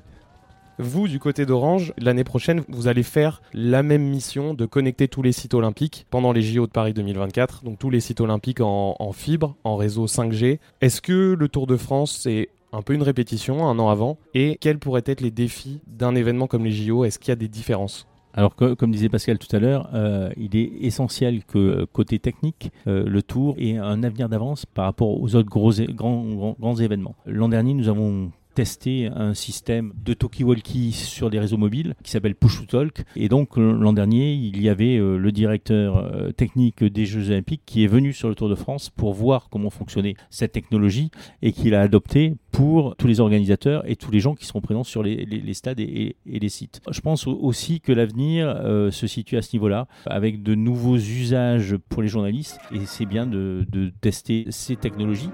Vous, 0.80 1.08
du 1.08 1.20
côté 1.20 1.46
d'Orange, 1.46 1.94
l'année 1.98 2.24
prochaine, 2.24 2.63
vous 2.70 2.88
allez 2.88 3.04
faire 3.04 3.42
la 3.54 3.84
même 3.84 4.04
mission 4.04 4.54
de 4.54 4.66
connecter 4.66 5.08
tous 5.08 5.22
les 5.22 5.32
sites 5.32 5.54
olympiques 5.54 6.08
pendant 6.10 6.32
les 6.32 6.42
JO 6.42 6.66
de 6.66 6.72
Paris 6.72 6.94
2024, 6.94 7.63
donc 7.63 7.78
tous 7.78 7.90
les 7.90 8.00
sites 8.00 8.22
olympiques 8.22 8.62
en, 8.62 9.12
fibre, 9.13 9.56
en 9.63 9.75
réseau 9.75 10.08
5G. 10.08 10.60
Est-ce 10.80 11.01
que 11.01 11.36
le 11.38 11.50
Tour 11.50 11.68
de 11.68 11.78
France, 11.78 12.22
c'est 12.24 12.50
un 12.72 12.82
peu 12.82 12.94
une 12.94 13.04
répétition 13.04 13.68
un 13.68 13.78
an 13.80 13.90
avant? 13.90 14.18
Et 14.34 14.58
quels 14.62 14.80
pourraient 14.80 15.04
être 15.06 15.22
les 15.22 15.32
défis 15.32 15.82
d'un 15.88 16.16
événement 16.16 16.48
comme 16.48 16.63
les 16.63 16.72
JO 16.72 17.06
Est-ce 17.06 17.19
qu'il 17.19 17.30
y 17.30 17.34
a 17.34 17.36
des 17.36 17.50
différences? 17.50 18.08
Alors, 18.34 18.56
comme 18.56 18.91
disait 18.91 19.10
Pascal 19.10 19.38
tout 19.38 19.54
à 19.54 19.60
l'heure, 19.60 19.89
euh, 19.93 20.30
il 20.38 20.56
est 20.56 20.72
essentiel 20.80 21.43
que 21.43 21.86
côté 21.91 22.17
technique, 22.17 22.72
euh, 22.88 23.04
le 23.06 23.22
Tour 23.22 23.56
ait 23.60 23.78
un 23.78 24.04
avenir 24.04 24.30
d'avance 24.30 24.65
par 24.65 24.86
rapport 24.86 25.22
aux 25.22 25.36
autres 25.36 25.50
gros, 25.50 25.74
grands, 25.89 26.24
grands, 26.24 26.56
grands 26.58 26.76
événements. 26.78 27.15
L'an 27.26 27.50
dernier, 27.50 27.74
nous 27.74 27.89
avons 27.89 28.32
testé 28.54 29.08
un 29.16 29.34
système 29.34 29.94
de 30.04 30.14
talkie-walkie 30.14 30.92
sur 30.92 31.30
des 31.30 31.40
réseaux 31.40 31.58
mobiles 31.58 31.96
qui 32.04 32.12
s'appelle 32.12 32.36
Push 32.36 32.60
to 32.62 32.66
Talk. 32.66 33.04
Et 33.16 33.30
donc, 33.30 33.58
l'an 33.58 33.94
dernier, 33.94 34.34
il 34.34 34.62
y 34.62 34.70
avait 34.70 34.98
euh, 34.98 35.18
le 35.18 35.32
directeur 35.32 35.98
euh, 35.98 36.32
technique 36.32 36.84
des 36.84 37.06
Jeux 37.06 37.30
Olympiques 37.30 37.62
qui 37.66 37.84
est 37.84 37.88
venu 37.88 38.14
sur 38.14 38.30
le 38.30 38.36
Tour 38.36 38.50
de 38.50 38.56
France 38.56 38.90
pour 38.90 39.14
voir 39.14 39.48
comment 39.50 39.70
fonctionnait 39.70 40.16
cette 40.30 40.52
technologie 40.52 41.12
et 41.42 41.52
qu'il 41.52 41.74
a 41.76 41.82
adopté 41.82 42.34
pour 42.52 42.96
tous 42.98 43.08
les 43.08 43.20
organisateurs 43.20 43.90
et 43.90 43.96
tous 43.96 44.12
les 44.12 44.20
gens 44.20 44.36
qui 44.36 44.46
seront 44.46 44.62
présents 44.62 44.84
sur 44.84 45.04
les, 45.04 45.54
stades 45.54 45.80
et, 45.80 46.16
les 46.26 46.50
sites. 46.50 46.82
Je 46.92 47.00
pense 47.02 47.26
au- 47.28 47.38
aussi 47.38 47.80
que 47.80 47.92
l'avenir 47.94 48.48
euh, 48.48 48.92
se 48.92 49.08
situe 49.08 49.38
à 49.38 49.42
ce 49.42 49.56
niveau-là, 49.56 49.88
avec 50.06 50.44
de 50.44 50.56
nouveaux 50.56 50.98
usages 50.98 51.78
pour 51.90 52.02
les 52.02 52.10
journalistes, 52.10 52.60
et 52.74 52.86
c'est 52.86 53.06
bien 53.06 53.26
de 53.26 53.66
tester 54.02 54.46
ces 54.50 54.76
technologies. 54.76 55.30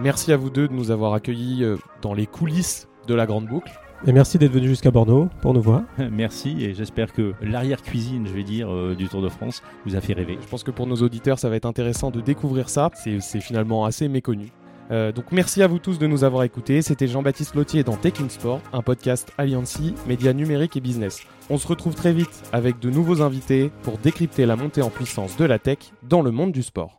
Merci 0.00 0.32
à 0.32 0.36
vous 0.36 0.48
deux 0.48 0.68
de 0.68 0.72
nous 0.72 0.92
avoir 0.92 1.12
accueillis 1.12 1.64
euh, 1.64 1.76
dans 2.02 2.14
les 2.14 2.26
coulisses 2.26 2.88
de 3.08 3.14
la 3.14 3.26
Grande 3.26 3.46
Boucle. 3.46 3.72
Et 4.06 4.12
merci 4.12 4.38
d'être 4.38 4.52
venu 4.52 4.68
jusqu'à 4.68 4.92
Bordeaux 4.92 5.28
pour 5.40 5.54
nous 5.54 5.60
voir. 5.60 5.82
Merci, 6.12 6.64
et 6.64 6.72
j'espère 6.72 7.12
que 7.12 7.34
l'arrière-cuisine, 7.42 8.28
je 8.28 8.32
vais 8.32 8.44
dire, 8.44 8.72
euh, 8.72 8.94
du 8.94 9.08
Tour 9.08 9.22
de 9.22 9.28
France 9.28 9.60
vous 9.84 9.96
a 9.96 10.00
fait 10.00 10.12
rêver. 10.12 10.38
Je 10.40 10.46
pense 10.46 10.62
que 10.62 10.70
pour 10.70 10.86
nos 10.86 10.94
auditeurs, 10.96 11.40
ça 11.40 11.48
va 11.48 11.56
être 11.56 11.66
intéressant 11.66 12.12
de 12.12 12.20
découvrir 12.20 12.68
ça. 12.68 12.92
C'est 12.94 13.40
finalement 13.40 13.86
assez 13.86 14.06
méconnu. 14.06 14.52
Euh, 14.92 15.10
donc 15.10 15.32
merci 15.32 15.64
à 15.64 15.66
vous 15.66 15.80
tous 15.80 15.98
de 15.98 16.06
nous 16.06 16.22
avoir 16.22 16.44
écoutés. 16.44 16.80
C'était 16.80 17.08
Jean-Baptiste 17.08 17.56
Lotier 17.56 17.82
dans 17.82 17.96
Tech 17.96 18.14
in 18.20 18.28
Sport, 18.28 18.60
un 18.72 18.82
podcast 18.82 19.32
Alliancy, 19.36 19.94
médias 20.06 20.32
numériques 20.32 20.76
et 20.76 20.80
business. 20.80 21.22
On 21.50 21.58
se 21.58 21.66
retrouve 21.66 21.96
très 21.96 22.12
vite 22.12 22.44
avec 22.52 22.78
de 22.78 22.90
nouveaux 22.90 23.20
invités 23.20 23.72
pour 23.82 23.98
décrypter 23.98 24.46
la 24.46 24.54
montée 24.54 24.82
en 24.82 24.90
puissance 24.90 25.36
de 25.36 25.44
la 25.44 25.58
tech 25.58 25.78
dans 26.04 26.22
le 26.22 26.30
monde 26.30 26.52
du 26.52 26.62
sport. 26.62 26.97